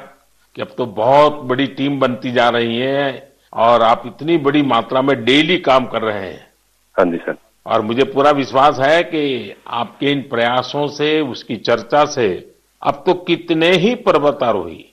कि 0.56 0.62
अब 0.62 0.74
तो 0.78 0.86
बहुत 0.86 1.42
बड़ी 1.44 1.68
टीम 1.68 2.00
बनती 2.00 2.32
जा 2.32 2.50
रही 2.50 2.78
है 2.78 3.27
और 3.54 3.82
आप 3.82 4.04
इतनी 4.06 4.38
बड़ी 4.38 4.62
मात्रा 4.62 5.02
में 5.02 5.24
डेली 5.26 5.58
काम 5.58 5.86
कर 5.86 6.02
रहे 6.02 6.28
हैं। 6.28 6.48
हाँ 6.96 7.06
जी 7.06 7.18
सर। 7.18 7.38
और 7.66 7.82
मुझे 7.82 8.04
पूरा 8.04 8.32
विश्वास 8.32 8.80
है 8.80 9.02
कि 9.04 9.54
आपके 9.68 10.12
इन 10.12 10.22
प्रयासों 10.22 10.88
से 10.88 11.20
उसकी 11.22 11.56
चर्चा 11.56 12.06
से 12.06 12.28
अब 12.82 13.04
तो 13.06 13.14
कितने 13.14 13.70
ही 13.72 13.96
पर्वतारोही 13.96 14.86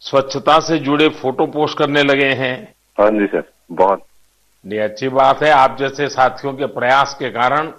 स्वच्छता 0.00 0.58
से 0.60 0.78
जुड़े 0.78 1.08
फ़ोटो 1.08 1.46
पोस्ट 1.46 1.78
करने 1.78 2.02
लगे 2.02 2.28
हैं। 2.34 2.56
हाँ 2.98 3.10
जी 3.10 3.26
सर 3.26 3.42
बहुत। 3.72 4.04
ये 4.64 4.78
अच्छी 4.78 5.08
बात 5.08 5.42
है 5.42 5.50
आप 5.50 5.76
जैसे 5.78 6.08
साथियों 6.08 6.52
के 6.52 6.66
प्रयास 6.66 7.14
के 7.14 7.30
कारण 7.30 7.72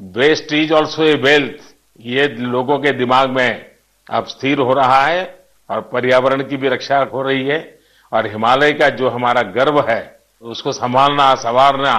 waste 0.00 0.52
is 0.52 0.72
also 0.72 1.04
a 1.04 1.14
wealth 1.14 1.74
ये 2.00 2.26
लोगों 2.28 2.78
के 2.78 2.92
दिमाग 2.92 3.30
में 3.30 3.66
अब 4.10 4.26
स्थिर 4.26 4.58
हो 4.58 4.72
रहा 4.72 5.00
है 5.06 5.24
और 5.70 5.80
पर्यावरण 5.92 6.42
की 6.42 6.56
भी 6.56 6.68
रक्षा 6.68 6.98
हो 7.12 7.22
रही 7.22 7.46
है। 7.46 7.77
और 8.12 8.26
हिमालय 8.26 8.72
का 8.72 8.88
जो 8.90 9.08
हमारा 9.10 9.42
गर्व 9.52 9.80
है 9.88 10.00
उसको 10.42 10.72
संभालना 10.72 11.34
संवारना 11.36 11.94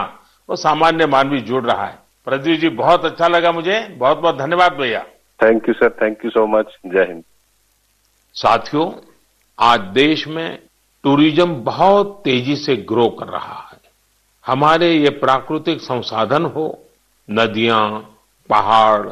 वो 0.49 0.55
सामान्य 0.57 1.05
मानवी 1.07 1.39
जुड़ 1.41 1.63
रहा 1.65 1.85
है। 1.85 1.97
प्रदीप 2.27 2.59
जी 2.59 2.69
बहुत 2.75 3.05
अच्छा 3.05 3.27
लगा 3.27 3.51
मुझे। 3.51 3.79
बहुत 3.89 4.17
बहुत 4.17 4.37
धन्यवाद 4.37 4.73
भैया। 4.73 5.03
Thank 5.39 5.67
you 5.69 5.73
sir 5.75 5.89
thank 6.01 6.25
you 6.25 6.31
so 6.31 6.45
much 6.49 6.77
जय 6.85 7.05
हिंद 7.05 7.23
साथियों 8.35 8.91
आज 9.59 9.79
देश 9.93 10.27
में 10.27 10.59
टूरिज़्म 11.03 11.55
बहुत 11.63 12.21
तेज़ी 12.23 12.55
से 12.55 12.75
ग्रो 12.85 13.07
कर 13.19 13.27
रहा 13.27 13.59
है। 13.63 13.77
हमारे 14.45 14.91
ये 14.93 15.09
प्राकृतिक 15.19 15.81
संसाधन 15.81 16.45
हो 16.47 16.67
नदियाँ 17.29 17.87
पहाड़ 18.49 19.09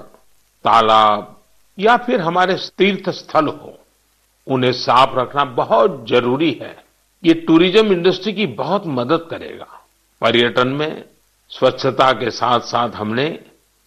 तालाब 0.66 1.36
या 1.78 1.98
फिर 1.98 2.22
हमारे 2.22 2.56
तीर्थ 2.78 3.10
स्थल 3.12 3.48
हो 3.48 3.74
उन्हें 4.48 4.72
साफ़ 4.74 5.18
रखना 5.20 5.44
बहुत 5.56 6.06
ज़रूरी 6.10 6.52
है। 6.62 6.76
ये 7.24 7.34
टूरिज़्म 7.48 7.92
इंडस्ट्री 7.94 8.34
की 8.34 8.46
बहुत 8.56 8.84
मदद 8.88 9.28
करेगा। 9.30 9.68
पर्यटन 10.22 10.68
में 10.70 11.04
स्वच्छता 11.52 12.12
के 12.14 12.30
साथ 12.32 12.60
साथ 12.60 12.96
हमने 12.96 13.28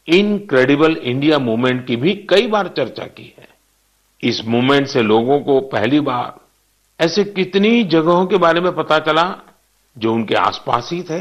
इनक्रेडिबल 0.09 0.97
इंडिया 0.97 1.39
मूवमेंट 1.39 1.87
की 1.87 1.97
भी 1.97 2.15
कई 2.31 2.47
बार 2.47 2.69
चर्चा 2.69 3.05
की 3.07 3.35
है। 3.39 3.49
इस 4.23 4.43
मूवमेंट 4.47 4.87
से 4.87 5.03
लोगों 5.03 5.39
को 5.41 5.61
पहली 5.69 6.01
बार 6.01 6.39
ऐसे 7.01 7.25
कितनी 7.27 7.83
जगहों 7.85 8.27
के 8.27 8.37
बारे 8.39 8.61
में 8.61 8.73
पता 8.75 8.99
चला 8.99 9.25
जो 9.97 10.13
उनके 10.15 10.35
आसपास 10.37 10.91
ही 10.93 11.03
थे। 11.03 11.21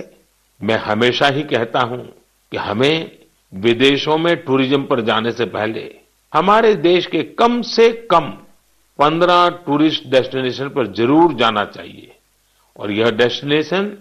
मैं 0.61 0.77
हमेशा 0.77 1.27
ही 1.27 1.43
कहता 1.45 1.79
हूँ 1.81 2.03
कि 2.51 2.57
हमें 2.57 3.11
विदेशों 3.53 4.17
में 4.17 4.35
टूरिज़्म 4.37 4.83
पर 4.83 5.01
जाने 5.01 5.31
से 5.31 5.45
पहले 5.47 5.89
हमारे 6.33 6.73
देश 6.77 7.05
के 7.05 7.23
कम 7.35 7.61
से 7.67 7.91
कम 8.11 8.33
पंद्रह 8.99 9.47
टूरिस्ट 9.65 10.07
डेस्टिनेशन 10.07 10.69
पर 10.69 10.93
ज़रूर 10.93 11.33
जाना 11.33 11.63
चाहिए। 11.65 12.15
और 12.75 12.91
यह 12.91 13.11
डेस्टिनेशन 13.11 13.97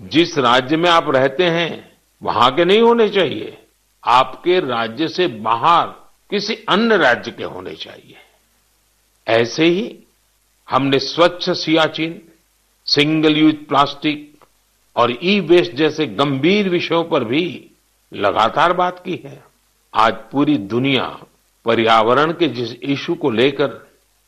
जिस 0.00 0.36
राज्य 0.38 0.76
में 0.76 0.88
आप 0.90 1.08
रहते 1.10 1.44
हैं, 1.44 1.92
वहाँ 2.22 2.50
के 2.50 2.64
नहीं 2.64 2.80
होने 2.80 3.08
चाहिए। 3.08 3.56
आपके 4.04 4.58
राज्य 4.60 5.08
से 5.08 5.26
बाहर 5.26 5.86
किसी 6.30 6.54
अन्य 6.68 6.96
राज्य 6.96 7.30
के 7.30 7.44
होने 7.44 7.74
चाहिए। 7.74 8.16
ऐसे 9.26 9.64
ही 9.64 9.98
हमने 10.68 10.98
स्वच्छ 10.98 11.50
सियाचिन 11.50 12.20
सिंगल 12.86 13.36
यूज़ 13.36 13.56
प्लास्टिक 13.68 14.44
और 14.96 15.16
ई 15.22 15.38
वेस्ट 15.40 15.72
जैसे 15.72 16.06
गंभीर 16.06 16.68
विषयों 16.68 17.02
पर 17.04 17.24
भी 17.24 17.44
लगातार 18.12 18.72
बात 18.72 19.02
की 19.04 19.20
है। 19.24 19.42
आज 19.94 20.14
पूरी 20.32 20.56
दुनिया 20.68 21.06
पर्यावरण 21.66 22.32
के 22.32 22.48
जिस 22.48 22.72
इशू 22.74 23.14
को 23.14 23.30
लेकर 23.30 23.84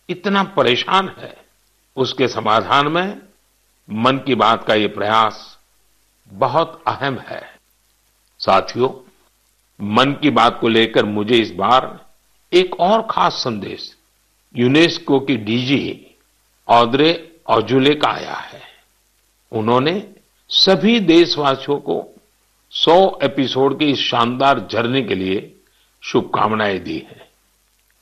इतना 0.08 0.42
परेशान 0.42 1.08
है 1.08 1.36
उसके 1.96 2.28
समाधान 2.28 2.88
में 2.88 3.22
मन 3.90 4.18
की 4.18 4.34
बात 4.34 4.64
का 4.64 4.74
ये 4.74 4.86
प्रयास 4.86 5.58
बहुत 6.28 6.82
अहम 6.86 7.18
है। 7.18 7.58
साथियों, 8.38 9.10
मन 9.80 10.12
की 10.12 10.30
बात 10.30 10.58
को 10.60 10.68
लेकर 10.68 11.04
मुझे 11.04 11.34
इस 11.34 11.50
बार 11.50 12.06
एक 12.52 12.80
और 12.80 13.06
खास 13.10 13.34
संदेश 13.34 13.96
यूनेस्को 14.56 15.20
की 15.20 15.36
डीजी 15.36 16.14
औद्रे 16.68 17.40
औजुले 17.46 17.94
का 17.94 18.08
आया 18.08 18.34
है। 18.34 18.62
उन्होंने 19.52 20.12
सभी 20.48 21.00
देशवासियों 21.00 21.78
को 21.78 22.14
100 22.70 23.18
एपिसोड 23.22 23.78
की 23.78 23.84
इस 23.84 23.98
शानदार 23.98 24.60
जर्नी 24.60 25.02
के 25.02 25.14
लिए 25.14 25.56
शुभकामनाएँ 26.02 26.78
दी 26.78 26.98
हैं। 26.98 27.28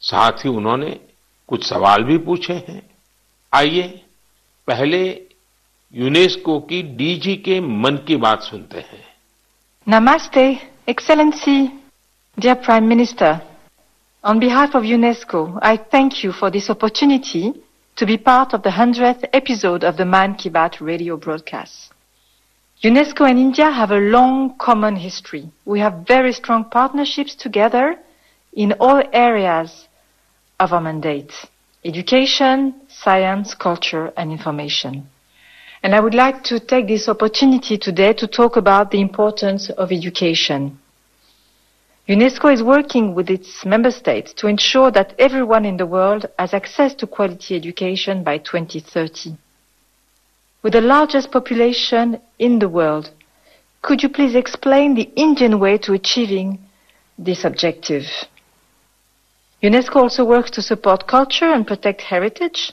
साथ 0.00 0.32
ही 0.32 0.48
उन्होंने 0.48 1.00
कुछ 1.48 1.64
सवाल 1.68 2.02
भी 2.04 2.18
पूछे 2.28 2.54
हैं 2.68 2.82
आइए 3.54 3.82
पहले 4.66 5.02
यूनेस्को 5.94 6.58
की 6.70 6.82
डीजी 6.96 7.34
के 7.48 7.60
मन 7.84 7.96
की 8.06 8.16
बात 8.26 8.42
सुनते 8.42 8.78
हैं 8.78 9.04
Namaste, 9.86 10.58
Excellency, 10.88 11.70
dear 12.36 12.56
Prime 12.56 12.88
Minister. 12.88 13.40
On 14.24 14.40
behalf 14.40 14.74
of 14.74 14.82
UNESCO, 14.82 15.60
I 15.62 15.76
thank 15.76 16.24
you 16.24 16.32
for 16.32 16.50
this 16.50 16.68
opportunity 16.68 17.52
to 17.96 18.06
be 18.06 18.16
part 18.18 18.52
of 18.52 18.62
the 18.64 18.70
100th 18.70 19.28
episode 19.32 19.84
of 19.84 19.96
the 19.96 20.04
Man 20.04 20.34
Ki 20.34 20.50
Baat 20.50 20.80
radio 20.80 21.16
broadcast. 21.16 21.92
UNESCO 22.82 23.30
and 23.30 23.38
India 23.38 23.70
have 23.70 23.92
a 23.92 24.00
long 24.16 24.56
common 24.58 24.96
history. 24.96 25.48
We 25.64 25.78
have 25.80 26.04
very 26.08 26.32
strong 26.32 26.64
partnerships 26.64 27.36
together 27.36 27.96
in 28.52 28.72
all 28.80 29.00
areas 29.12 29.86
of 30.58 30.72
our 30.72 30.80
mandate. 30.80 31.32
Education, 31.84 32.74
science, 32.88 33.54
culture 33.54 34.12
and 34.16 34.32
information. 34.32 35.08
And 35.82 35.94
I 35.94 36.00
would 36.00 36.14
like 36.14 36.42
to 36.44 36.58
take 36.58 36.88
this 36.88 37.08
opportunity 37.08 37.78
today 37.78 38.12
to 38.14 38.26
talk 38.26 38.56
about 38.56 38.90
the 38.90 39.00
importance 39.00 39.70
of 39.70 39.92
education. 39.92 40.78
UNESCO 42.08 42.52
is 42.52 42.62
working 42.62 43.14
with 43.14 43.28
its 43.28 43.64
member 43.64 43.90
states 43.90 44.32
to 44.34 44.46
ensure 44.46 44.90
that 44.92 45.14
everyone 45.18 45.64
in 45.64 45.76
the 45.76 45.86
world 45.86 46.26
has 46.38 46.54
access 46.54 46.94
to 46.94 47.06
quality 47.06 47.56
education 47.56 48.22
by 48.22 48.38
2030. 48.38 49.36
With 50.62 50.72
the 50.72 50.80
largest 50.80 51.30
population 51.30 52.20
in 52.38 52.58
the 52.58 52.68
world, 52.68 53.10
could 53.82 54.02
you 54.02 54.08
please 54.08 54.34
explain 54.34 54.94
the 54.94 55.10
Indian 55.14 55.58
way 55.60 55.78
to 55.78 55.92
achieving 55.92 56.58
this 57.18 57.44
objective? 57.44 58.04
UNESCO 59.66 59.96
also 59.96 60.24
works 60.24 60.50
to 60.52 60.62
support 60.62 61.06
culture 61.06 61.52
and 61.52 61.66
protect 61.66 62.02
heritage, 62.02 62.72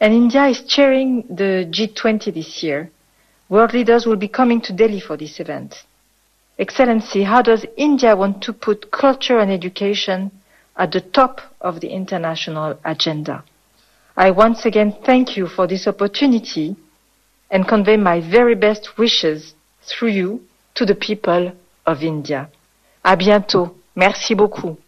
and 0.00 0.12
India 0.14 0.46
is 0.46 0.62
chairing 0.62 1.24
the 1.28 1.66
G20 1.70 2.32
this 2.34 2.62
year. 2.62 2.90
World 3.48 3.72
leaders 3.72 4.06
will 4.06 4.16
be 4.16 4.28
coming 4.28 4.60
to 4.62 4.72
Delhi 4.72 5.00
for 5.00 5.16
this 5.16 5.40
event. 5.40 5.84
Excellency, 6.58 7.22
how 7.24 7.42
does 7.42 7.66
India 7.76 8.14
want 8.14 8.42
to 8.42 8.52
put 8.52 8.90
culture 8.90 9.38
and 9.38 9.50
education 9.50 10.30
at 10.76 10.92
the 10.92 11.00
top 11.00 11.40
of 11.60 11.80
the 11.80 11.88
international 11.88 12.78
agenda. 12.84 13.44
I 14.16 14.30
once 14.30 14.64
again 14.66 14.96
thank 15.04 15.36
you 15.36 15.46
for 15.46 15.66
this 15.66 15.86
opportunity 15.86 16.76
and 17.50 17.68
convey 17.68 17.96
my 17.96 18.20
very 18.20 18.54
best 18.54 18.98
wishes 18.98 19.54
through 19.82 20.10
you 20.10 20.42
to 20.74 20.86
the 20.86 20.94
people 20.94 21.52
of 21.86 22.02
India. 22.02 22.48
À 23.04 23.16
bientôt. 23.16 23.74
Merci 23.94 24.34
beaucoup. 24.34 24.78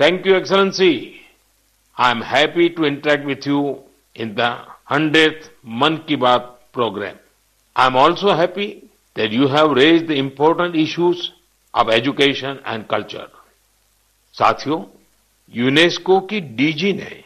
Thank 0.00 0.26
you 0.26 0.34
excellency 0.34 1.20
I 2.00 2.10
am 2.10 2.22
happy 2.22 2.68
to 2.68 2.84
interact 2.84 3.24
with 3.26 3.46
you 3.46 3.84
in 4.16 4.34
the 4.34 4.40
hundred 4.92 5.44
Mann 5.66 5.96
Ki 5.96 6.16
Baat 6.16 6.60
programme 6.72 7.16
I 7.76 7.86
am 7.86 7.96
also 7.96 8.32
happy 8.32 8.66
that 9.16 9.32
you 9.32 9.48
have 9.48 9.72
raise 9.72 10.06
the 10.06 10.10
important 10.10 10.76
issues 10.76 11.28
of 11.74 11.90
education 11.90 12.58
and 12.66 12.86
culture 12.86 13.28
साथियों 14.32 14.84
UNESCO 15.54 16.20
की 16.20 16.40
DG 16.40 16.92
ने 16.92 17.24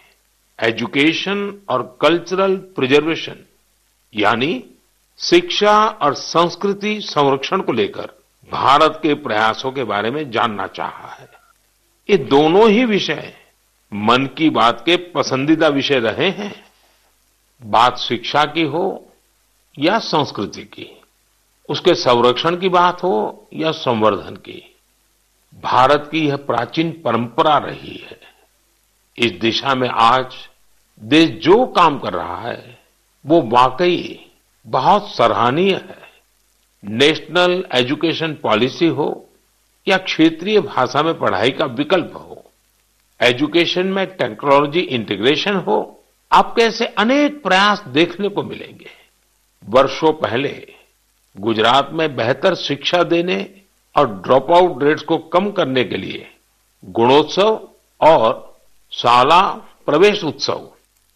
education 0.59 1.61
और 1.68 1.98
cultural 2.00 2.56
preservation 2.56 3.37
यानी 4.14 4.64
शिक्षा 5.18 5.87
और 5.87 6.14
संस्कृति 6.14 7.00
संरक्षण 7.00 7.61
को 7.61 7.72
लेकर 7.72 8.11
भारत 8.50 9.00
के 9.02 9.14
प्रयासों 9.14 9.72
के 9.72 9.85
बारे 9.85 10.11
में 10.11 10.30
जानना 10.30 10.66
चाहा 10.66 11.09
है। 11.12 11.30
ये 12.11 12.16
दोनों 12.16 12.70
ही 12.70 12.85
विषय 12.85 13.33
मन 13.92 14.27
की 14.27 14.51
बात 14.51 14.81
के 14.81 14.96
पसंदीदा 14.96 15.68
विषय 15.68 15.99
रहे 15.99 16.29
हैं। 16.31 16.64
बात 17.62 17.99
शिक्षा 17.99 18.44
की 18.44 18.62
हो 18.62 19.12
या 19.79 19.99
संस्कृति 19.99 20.62
की, 20.62 21.01
उसके 21.68 21.94
संरक्षण 21.94 22.57
की 22.57 22.68
बात 22.68 23.03
हो 23.03 23.49
या 23.55 23.70
संवर्धन 23.70 24.37
की। 24.37 24.77
भारत 25.62 26.09
की 26.12 26.27
यह 26.27 26.37
प्राचीन 26.37 26.90
परंपरा 27.05 27.59
रही 27.59 27.96
है। 27.96 28.20
इस 29.18 29.33
दिशा 29.33 29.75
में 29.75 29.88
आज 29.88 30.35
देश 31.03 31.31
जो 31.31 31.66
काम 31.66 31.99
कर 31.99 32.12
रहा 32.12 32.40
है, 32.40 32.79
वो 33.27 33.40
वाकई 33.42 34.31
बहुत 34.66 35.09
सराहनीय 35.14 35.75
है। 35.75 35.99
नेशनल 36.85 37.64
एजुकेशन 37.73 38.35
पॉलिसी 38.35 38.87
हो 38.87 39.30
या 39.87 39.97
क्षेत्रीय 39.99 40.61
भाषा 40.61 41.03
में 41.03 41.12
पढ़ाई 41.19 41.51
का 41.51 41.64
विकल्प 41.66 42.12
हो, 42.16 42.45
एजुकेशन 43.21 43.87
में 43.87 44.07
टेक्नोलॉजी 44.09 44.81
इंटीग्रेशन 44.81 45.55
हो 45.59 45.79
आपके 46.31 46.62
ऐसे 46.62 46.87
अनेक 46.99 47.43
प्रयास 47.43 47.83
देखने 47.88 48.29
को 48.29 48.43
मिलेंगे। 48.43 48.90
वर्षों 49.62 50.12
पहले 50.12 50.51
गुजरात 51.37 51.90
में 51.93 52.14
बेहतर 52.16 52.55
शिक्षा 52.55 53.03
देने 53.03 53.37
और 53.97 54.09
ड्रॉप 54.16 54.51
आउट 54.51 54.83
रेट्स 54.83 55.03
को 55.03 55.19
कम 55.33 55.51
करने 55.51 55.85
के 55.85 55.97
लिए 55.97 56.27
गुणोत्सव 56.85 57.69
और 58.01 58.59
शाला 58.93 59.40
प्रवेश 59.87 60.23
उत्सव 60.25 60.69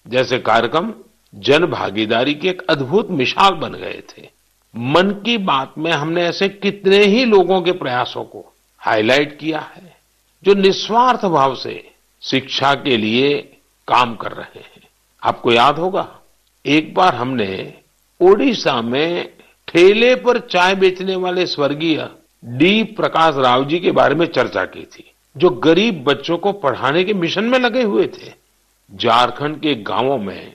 जैसे 0.07 0.39
कार्यक्रम 0.39 0.93
जन 1.35 1.67
भागीदारी 1.67 2.35
की 2.35 2.49
एक 2.49 2.63
अद्भुत 2.71 3.11
मिसाल 3.11 3.55
बन 3.55 3.73
गए 3.75 4.03
थे। 4.11 4.29
मन 4.75 5.11
की 5.25 5.37
बात 5.39 5.75
में 5.79 5.91
हमने 5.93 6.25
ऐसे 6.25 6.49
कितने 6.49 6.99
ही 6.99 7.25
लोगों 7.25 7.61
के 7.63 7.73
प्रयासों 7.73 8.25
को 8.25 8.45
हाईलाइट 8.85 9.39
किया 9.39 9.61
है, 9.61 9.97
जो 10.43 10.55
निस्वार्थ 10.55 11.25
भाव 11.25 11.55
से 11.55 11.91
शिक्षा 12.23 12.75
के 12.75 12.97
लिए 12.97 13.39
काम 13.89 14.15
कर 14.15 14.33
रहे 14.33 14.61
हैं। 14.61 14.83
आपको 15.23 15.53
याद 15.53 15.79
होगा, 15.79 16.09
एक 16.65 16.95
बार 16.95 17.15
हमने 17.15 17.75
ओडिशा 18.21 18.81
में 18.83 19.29
ठेले 19.69 20.15
पर 20.15 20.39
चाय 20.41 20.75
बेचने 20.75 21.17
वाले 21.17 21.47
स्वर्गीय 21.47 22.09
डी 22.45 22.83
प्रकाश 22.85 23.35
राव 23.37 23.65
जी 23.65 23.79
के 23.79 23.91
बारे 23.91 24.15
में 24.15 24.27
चर्चा 24.27 24.65
की 24.65 24.83
थी, 24.83 25.11
जो 25.37 25.51
गरीब 25.51 26.05
बच्चों 26.05 26.39
को 26.39 26.53
पढ़ाने 26.53 27.05
के 27.05 27.15
मिशन 27.15 27.45
में 27.45 27.59
लगे 27.59 27.83
हुए 27.83 28.07
थे। 28.09 28.33
झारखंड 28.91 29.61
के 29.61 29.75
गाँवों 29.75 30.19
में 30.19 30.55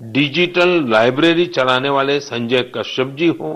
डिजिटल 0.00 0.68
लाइब्रेरी 0.88 1.46
चलाने 1.46 1.88
वाले 1.88 2.18
संजय 2.20 2.62
कश्यप 2.76 3.14
जी 3.18 3.26
हो 3.26 3.52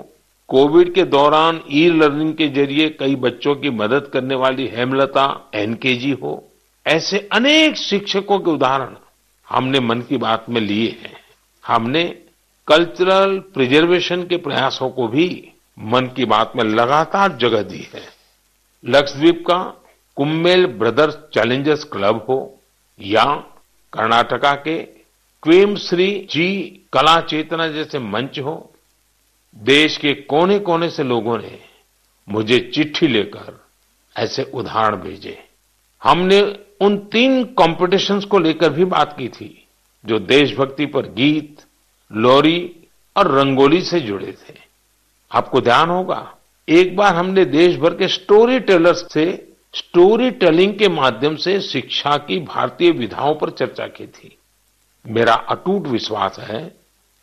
कोविड 0.53 0.93
के 0.93 1.03
दौरान 1.03 1.61
ई 1.71 1.87
लर्निंग 1.89 2.33
के 2.33 2.47
ज़रिए 2.47 2.89
कई 2.89 3.15
बच्चों 3.15 3.53
की 3.55 3.69
मदद 3.69 4.09
करने 4.13 4.35
वाली 4.35 4.67
हेमलता 4.67 5.25
एनकेजी 5.55 6.11
हो, 6.13 6.33
ऐसे 6.85 7.19
अनेक 7.31 7.77
शिक्षकों 7.77 8.37
के 8.39 8.51
उदाहरण 8.51 8.95
हमने 9.47 9.79
मन 9.79 10.01
की 10.01 10.17
बात 10.17 10.45
में 10.49 10.59
लिए 10.61 10.89
हैं। 11.01 11.15
हमने 11.65 12.03
कल्चरल 12.67 13.37
प्रिजर्वेशन 13.53 14.23
के 14.23 14.37
प्रयासों 14.37 14.89
को 14.89 15.07
भी 15.07 15.27
मन 15.77 16.09
की 16.15 16.25
बात 16.25 16.51
में 16.55 16.63
लगातार 16.63 17.37
जगह 17.37 17.63
दी 17.63 17.87
है। 17.93 18.01
लक्षद्वीप 18.83 19.43
का 19.47 19.57
कुम्मेल 20.17 20.65
ब्रदर्स 20.75 21.17
चैलेंजर्स 21.33 21.83
क्लब 21.93 22.25
हो, 22.29 22.37
या 22.99 23.25
कर्नाटका 23.93 24.53
के 24.57 24.77
क्वेमश्री 25.43 26.11
जी 26.31 26.47
कला 26.93 27.19
चेतना 27.23 27.67
जैसे 27.69 27.99
मंच 28.11 28.39
हो 28.39 28.55
देश 29.55 29.97
के 29.97 30.13
कोने 30.13 30.59
कोने 30.59 30.89
से 30.89 31.03
लोगों 31.03 31.37
ने 31.37 31.59
मुझे 32.29 32.59
चिट्ठी 32.59 33.07
लेकर 33.07 33.65
ऐसे 34.17 34.51
उदाहरण 34.53 34.95
भेजे। 34.95 35.37
हमने 36.03 36.41
उन 36.81 36.97
तीन 36.97 37.43
कॉम्पिटिशन्स 37.43 38.25
को 38.25 38.39
लेकर 38.39 38.69
भी 38.69 38.85
बात 38.85 39.17
की 39.17 39.27
थी, 39.27 39.67
जो 40.05 40.19
देशभक्ति 40.19 40.85
पर 40.85 41.05
गीत, 41.05 41.61
लोरी 42.11 42.75
और 43.17 43.31
रंगोली 43.31 43.81
से 43.81 43.99
जुड़े 43.99 44.31
थे। 44.31 44.53
आपको 45.31 45.61
ध्यान 45.61 45.89
होगा, 45.89 46.37
एक 46.69 46.95
बार 46.95 47.15
हमने 47.15 47.45
देश 47.45 47.77
भर 47.77 47.93
के 47.93 48.07
स्टोरी 48.07 48.59
टेलर्स 48.59 49.07
से 49.13 49.55
स्टोरी 49.73 50.31
टेलिंग 50.31 50.79
के 50.79 50.89
माध्यम 50.89 51.35
से 51.35 51.61
शिक्षा 51.61 52.17
की 52.17 52.39
भारतीय 52.39 52.91
विधाओं 52.91 53.35
पर 53.35 53.49
चर्चा 53.49 53.87
की 53.87 54.07
थी। 54.07 54.37
मेरा 55.07 55.33
अटूट 55.33 55.87
विश्वास 55.87 56.39
है 56.39 56.75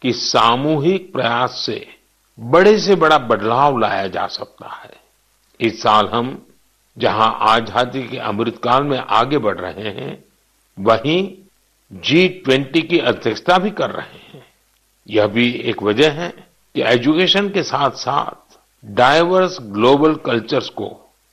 कि 0.03 0.13
सामूहिक 0.13 1.13
प्रयास 1.13 1.63
से 1.67 2.00
बड़े 2.41 2.79
से 2.79 2.95
बड़ा 2.95 3.19
बदलाव 3.19 3.79
लाया 3.79 4.07
जा 4.09 4.27
सकता 4.29 4.69
है। 4.75 4.91
इस 5.61 5.83
साल 5.83 6.09
हम 6.09 6.37
जहाँ 6.97 7.37
आज़ादी 7.49 8.03
के 8.09 8.19
अमृतकाल 8.19 8.83
में 8.83 8.99
आगे 8.99 9.39
बढ़ 9.39 9.59
रहे 9.59 9.91
हैं, 9.91 10.25
वहीं 10.79 11.33
जी 11.91 12.29
ट्वेंटी 12.45 12.83
की 12.83 12.99
अध्यक्षता 13.01 13.59
भी 13.59 13.71
कर 13.71 13.91
रहे 13.91 14.19
हैं। 14.29 14.45
यह 15.07 15.27
भी 15.27 15.51
एक 15.51 15.83
वजह 15.83 16.13
है 16.13 16.29
कि 16.75 16.83
एजुकेशन 16.85 17.49
के 17.49 17.63
साथ 17.63 17.91
साथ 17.99 18.59
डाइवर्स 18.85 19.59
ग्लोबल 19.63 20.15
कल्चर्स 20.27 20.69
को 20.71 20.91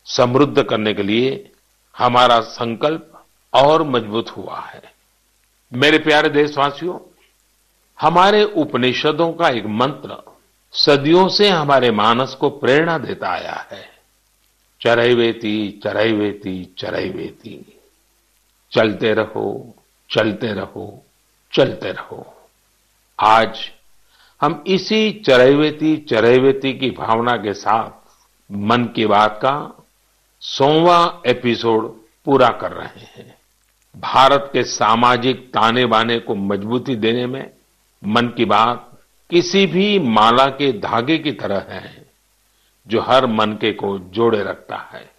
समृद्ध 0.07 0.63
करने 0.63 0.93
के 0.93 1.03
लिए 1.03 1.51
हमारा 1.95 2.39
संकल्प 2.39 3.11
और 3.53 3.83
मज़बूत 3.83 4.29
हुआ 4.29 4.59
है। 4.61 4.81
मेरे 5.71 5.97
प्यारे 5.97 6.29
देशवासियों, 6.29 6.99
हमारे 7.99 8.43
उपनिषदों 8.43 9.31
का 9.33 9.49
एक 9.49 9.65
मंत्र 9.65 10.23
सदियों 10.77 11.27
से 11.29 11.49
हमारे 11.49 11.91
मानस 11.91 12.33
को 12.33 12.49
प्रेरणा 12.49 12.97
देता 12.97 13.29
आया 13.29 13.67
है। 13.71 13.89
चरैवेती 14.81 15.81
चरैवेती 15.83 16.75
चरैवेती 16.77 17.79
चलते 18.71 19.13
रहो 19.13 19.75
चलते 20.09 20.53
रहो 20.53 21.03
चलते 21.53 21.91
रहो। 21.91 22.33
आज 23.19 23.71
हम 24.41 24.63
इसी 24.67 25.11
चरैवेती 25.11 25.97
चरैवेती 25.97 26.73
की 26.73 26.89
भावना 26.89 27.31
के 27.31 27.53
साथ 27.53 27.89
मन 28.51 28.83
की 28.85 29.05
बात 29.05 29.39
का 29.41 29.85
सौवा 30.41 31.21
एपिसोड 31.25 31.95
पूरा 32.25 32.49
कर 32.49 32.71
रहे 32.71 33.05
हैं। 33.15 33.37
भारत 33.97 34.49
के 34.53 34.63
सामाजिक 34.63 35.47
ताने 35.53 35.85
बाने 35.85 36.19
को 36.19 36.35
मजबूती 36.35 36.95
देने 36.95 37.25
में 37.25 37.49
मन 38.03 38.27
की 38.27 38.45
बात 38.45 38.87
किसी 39.29 39.65
भी 39.65 39.99
माला 39.99 40.45
के 40.45 40.71
धागे 40.71 41.17
की 41.17 41.31
तरह 41.31 41.65
है, 41.69 42.09
जो 42.87 43.01
हर 43.01 43.25
मन 43.25 43.51
के 43.51 43.71
को 43.71 43.99
जोड़े 43.99 44.43
रखता 44.43 44.77
है। 44.77 45.11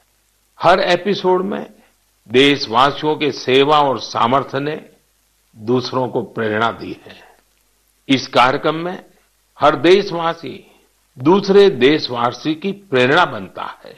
हर 0.62 0.80
एपिसोड 0.80 1.42
में 1.42 1.70
देशवासियों 2.28 3.16
के 3.16 3.32
सेवा 3.32 3.80
और 3.80 4.00
सामर्थ्य 4.00 4.60
ने 4.60 4.86
दूसरों 5.56 6.08
को 6.08 6.22
प्रेरणा 6.22 6.70
दी 6.70 7.00
है। 7.06 7.36
इस 8.08 8.28
कार्यक्रम 8.28 8.74
में 8.74 9.04
हर 9.60 9.76
देशवासी 9.76 10.70
दूसरे 11.18 11.70
देशवासी 11.70 12.54
की 12.54 12.72
प्रेरणा 12.72 13.24
बनता 13.24 13.80
है। 13.84 13.96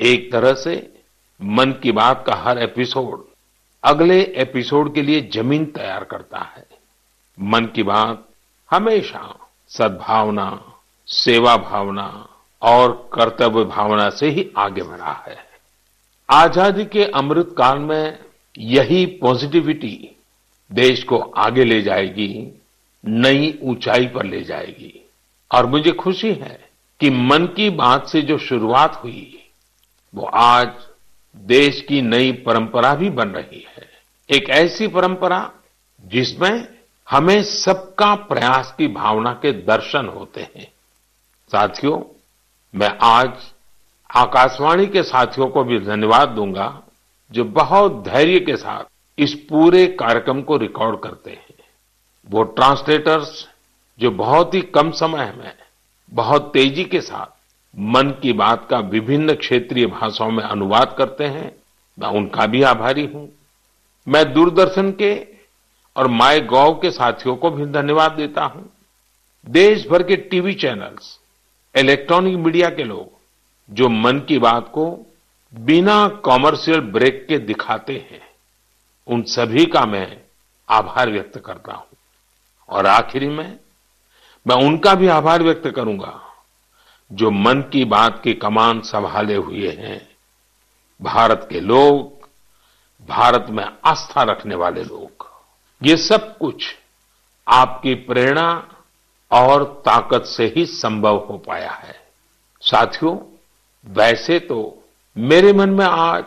एक 0.00 0.32
तरह 0.32 0.54
से 0.54 1.02
मन 1.42 1.72
की 1.72 1.92
बात 1.92 2.24
का 2.26 2.34
हर 2.34 2.58
एपिसोड 2.58 3.24
अगले 3.84 4.22
एपिसोड 4.22 4.94
के 4.94 5.02
लिए 5.02 5.30
ज़मीन 5.34 5.64
तैयार 5.66 6.04
करता 6.04 6.38
है। 6.38 6.66
मन 7.40 7.64
की 7.64 7.82
बात 7.82 8.28
हमेशा 8.70 9.48
सद्भावना, 9.68 10.74
सेवा 11.06 11.56
भावना 11.56 12.28
और 12.62 13.10
कर्तव्य 13.14 13.64
भावना 13.64 14.08
से 14.10 14.30
ही 14.30 14.50
आगे 14.56 14.82
बढ़ा 14.82 15.24
है। 15.28 15.36
आज़ादी 16.30 16.84
के 16.84 17.04
अमृत 17.04 17.54
काल 17.58 17.78
में 17.78 18.18
यही 18.58 19.06
पॉजिटिविटी 19.06 20.16
देश 20.70 21.02
को 21.04 21.18
आगे 21.18 21.64
ले 21.64 21.82
जाएगी, 21.82 22.60
नई 23.04 23.58
ऊंचाई 23.62 24.06
पर 24.06 24.24
ले 24.24 24.40
जाएगी। 24.40 25.08
और 25.50 25.66
मुझे 25.66 25.92
खुशी 25.92 26.32
है 26.32 26.68
कि 27.00 27.10
मन 27.10 27.46
की 27.46 27.70
बात 27.70 28.06
से 28.06 28.22
जो 28.22 28.38
शुरुआत 28.38 29.00
हुई, 29.04 29.50
वो 30.14 30.26
आज 30.26 30.72
देश 31.36 31.80
की 31.80 32.02
नई 32.02 32.32
परंपरा 32.32 32.94
भी 32.94 33.10
बन 33.10 33.28
रही 33.28 33.66
है। 33.68 33.88
एक 34.30 34.50
ऐसी 34.50 34.88
परंपरा 34.88 35.50
जिसमें 36.04 36.73
हमें 37.10 37.42
सबका 37.42 38.14
प्रयास 38.14 38.74
की 38.78 38.88
भावना 38.88 39.32
के 39.32 39.52
दर्शन 39.52 40.06
होते 40.06 40.40
हैं। 40.40 40.72
साथियों, 41.52 42.00
मैं 42.74 42.98
आज 43.02 43.32
आकाशवाणी 44.10 44.86
के 44.86 45.02
साथियों 45.02 45.48
को 45.48 45.64
भी 45.64 45.78
धन्यवाद 45.78 46.28
दूँगा 46.28 46.82
जो 47.32 47.44
बहुत 47.44 48.02
धैर्य 48.04 48.40
के 48.40 48.56
साथ 48.56 48.84
इस 49.18 49.34
पूरे 49.34 49.86
कार्यक्रम 49.86 50.42
को 50.42 50.56
रिकॉर्ड 50.56 51.00
करते 51.00 51.30
हैं। 51.30 51.54
वो 52.30 52.42
ट्रांसलेटर्स 52.42 53.48
जो 53.98 54.10
बहुत 54.10 54.54
ही 54.54 54.60
कम 54.60 54.90
समय 54.90 55.32
में, 55.38 55.52
बहुत 56.12 56.50
तेज़ी 56.52 56.84
के 56.84 57.00
साथ 57.00 57.26
मन 57.78 58.10
की 58.22 58.32
बात 58.32 58.66
का 58.70 58.78
विभिन्न 58.78 59.34
क्षेत्रीय 59.34 59.86
भाषाओं 59.86 60.30
में 60.30 60.44
अनुवाद 60.44 60.94
करते 60.98 61.24
हैं। 61.24 61.54
मैं 61.98 62.08
उनका 62.08 62.46
भी 62.46 62.62
आभारी 62.62 63.06
हूँ। 63.06 63.28
मैं 64.08 64.32
दूरदर्शन 64.32 64.90
के 64.90 65.33
और 65.96 66.06
माय 66.06 66.40
गॉव 66.40 66.74
के 66.74 66.90
साथियों 66.90 67.36
को 67.36 67.50
भी 67.50 67.66
धन्यवाद 67.66 68.12
देता 68.12 68.44
हूँ। 68.44 68.70
देश 69.46 69.88
भर 69.88 70.02
के 70.02 70.16
टीवी 70.16 70.54
चैनल्स, 70.54 71.20
इलेक्ट्रॉनिक 71.76 72.36
मीडिया 72.36 72.70
के 72.70 72.84
लोग, 72.84 73.10
जो 73.70 73.88
मन 73.88 74.18
की 74.18 74.38
बात 74.38 74.68
को 74.68 75.06
बिना 75.54 76.08
कॉमर्शियल 76.08 76.80
ब्रेक 76.80 77.26
के 77.28 77.38
दिखाते 77.38 78.08
हैं, 78.10 78.20
उन 79.06 79.22
सभी 79.22 79.66
का 79.66 79.86
मैं 79.86 80.20
आभार 80.68 81.10
व्यक्त 81.10 81.38
करता 81.38 81.72
हूँ। 81.72 81.86
और 82.68 82.86
आखिरी 82.86 83.28
में, 83.28 83.58
मैं 84.46 84.56
उनका 84.56 84.94
भी 84.94 85.08
आभार 85.08 85.42
व्यक्त 85.42 85.68
करूँगा, 85.68 86.20
जो 87.12 87.30
मन 87.30 87.60
की 87.72 87.84
बात 87.84 88.20
की 88.24 88.34
कमान 88.34 88.80
संभाले 88.80 89.34
हुए 89.34 89.70
हैं। 89.70 90.08
भारत 91.02 91.46
के 91.50 91.60
लोग, 91.60 92.28
भारत 93.08 93.46
में 93.50 93.64
आस्था 93.84 94.22
रखने 94.22 94.54
वाले 94.54 94.84
लोग। 94.84 95.33
ये 95.84 95.96
सब 95.96 96.36
कुछ 96.38 96.64
आपकी 97.46 97.94
प्रेरणा 97.94 98.50
और 99.30 99.64
ताकत 99.86 100.24
से 100.26 100.52
ही 100.56 100.64
संभव 100.66 101.16
हो 101.30 101.36
पाया 101.38 101.70
है। 101.72 101.94
साथियों, 102.62 103.16
वैसे 103.86 104.38
तो 104.38 104.84
मेरे 105.16 105.52
मन 105.52 105.70
में 105.70 105.84
आज 105.84 106.24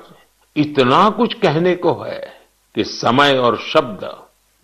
इतना 0.56 1.10
कुछ 1.10 1.34
कहने 1.34 1.76
को 1.76 1.94
है 2.04 2.20
कि 2.76 2.84
समय 2.84 3.38
और 3.38 3.58
शब्द 3.62 4.10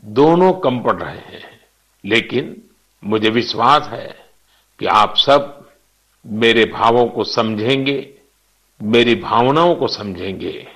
दोनों 0.04 0.52
कम 0.54 0.80
पड़ 0.80 0.96
रहे 0.96 1.18
हैं, 1.18 1.60
लेकिन 2.04 2.56
मुझे 3.04 3.30
विश्वास 3.30 3.88
है 3.88 4.08
कि 4.80 4.86
आप 4.86 5.16
सब 5.18 5.72
मेरे 6.26 6.66
भावों 6.66 7.06
को 7.06 7.24
समझेंगे, 7.24 7.98
मेरी 8.82 9.16
भावनाओं 9.16 9.76
को 9.76 9.88
समझेंगे। 9.88 10.68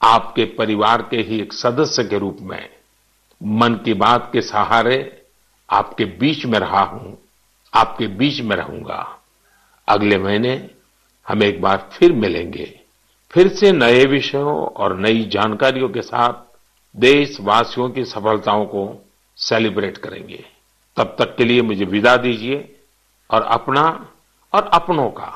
आपके 0.00 0.44
परिवार 0.44 1.02
के 1.02 1.16
ही 1.16 1.40
एक 1.40 1.52
सदस्य 1.52 2.04
के 2.04 2.18
रूप 2.18 2.38
में 2.40 2.79
मन 3.42 3.74
की 3.74 3.94
बात 3.94 4.30
के 4.32 4.40
सहारे 4.40 5.22
आपके 5.68 6.04
बीच 6.04 6.44
में 6.46 6.58
रहा 6.58 6.80
हूँ, 6.80 7.18
आपके 7.74 8.06
बीच 8.06 8.40
में 8.40 8.56
रहूँगा। 8.56 9.18
अगले 9.88 10.18
महीने 10.18 10.70
हम 11.28 11.42
एक 11.42 11.60
बार 11.62 11.88
फिर 11.92 12.12
मिलेंगे। 12.12 12.80
फिर 13.30 13.48
से 13.48 13.72
नए 13.72 14.04
विषयों 14.04 14.66
और 14.66 14.96
नई 14.98 15.24
जानकारियों 15.24 15.88
के 15.88 16.02
साथ 16.02 16.32
देशवासियों 16.96 17.90
की 17.90 18.04
सफलताओं 18.04 18.64
को 18.66 19.06
सेलिब्रेट 19.36 19.98
करेंगे। 19.98 20.44
तब 20.96 21.16
तक 21.18 21.36
के 21.36 21.44
लिए 21.44 21.62
मुझे 21.62 21.84
विदा 21.84 22.16
दीजिए 22.16 22.76
और 23.30 23.42
अपना 23.42 23.84
और 24.52 24.70
अपनों 24.74 25.10
का 25.10 25.32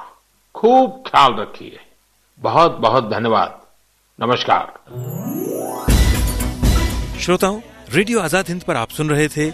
खूब 0.55 1.03
ख्याल 1.07 1.35
रखिए। 1.35 1.81
बहुत 2.39 2.73
बहुत 2.73 3.11
धन्यवाद। 3.11 3.61
नमस्कार। 4.19 4.73
श्रोताओं 7.21 7.61
रेडियो 7.95 8.21
आज़ाद 8.21 8.49
हिंद 8.49 8.63
पर 8.63 8.77
आप 8.77 8.91
सुन 8.91 9.11
रहे 9.11 9.27
थे 9.29 9.47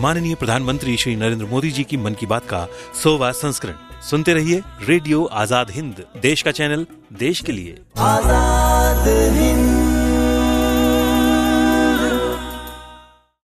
माननीय 0.00 0.34
प्रधानमंत्री 0.34 0.96
श्री 0.96 1.14
नरेंद्र 1.16 1.44
मोदी 1.44 1.70
जी 1.70 1.84
की 1.84 1.96
मन 1.96 2.14
की 2.14 2.26
बात 2.26 2.44
का 2.44 2.66
सोवा 3.02 3.30
संस्करण। 3.32 4.00
सुनते 4.02 4.34
रहिए 4.34 4.62
रेडियो 4.88 5.24
आज़ाद 5.24 5.70
हिंद, 5.70 6.04
देश 6.22 6.42
का 6.42 6.52
चैनल, 6.52 6.86
देश 7.12 7.40
के 7.40 7.52
लिए। 7.52 7.78
आज़ाद 7.98 9.08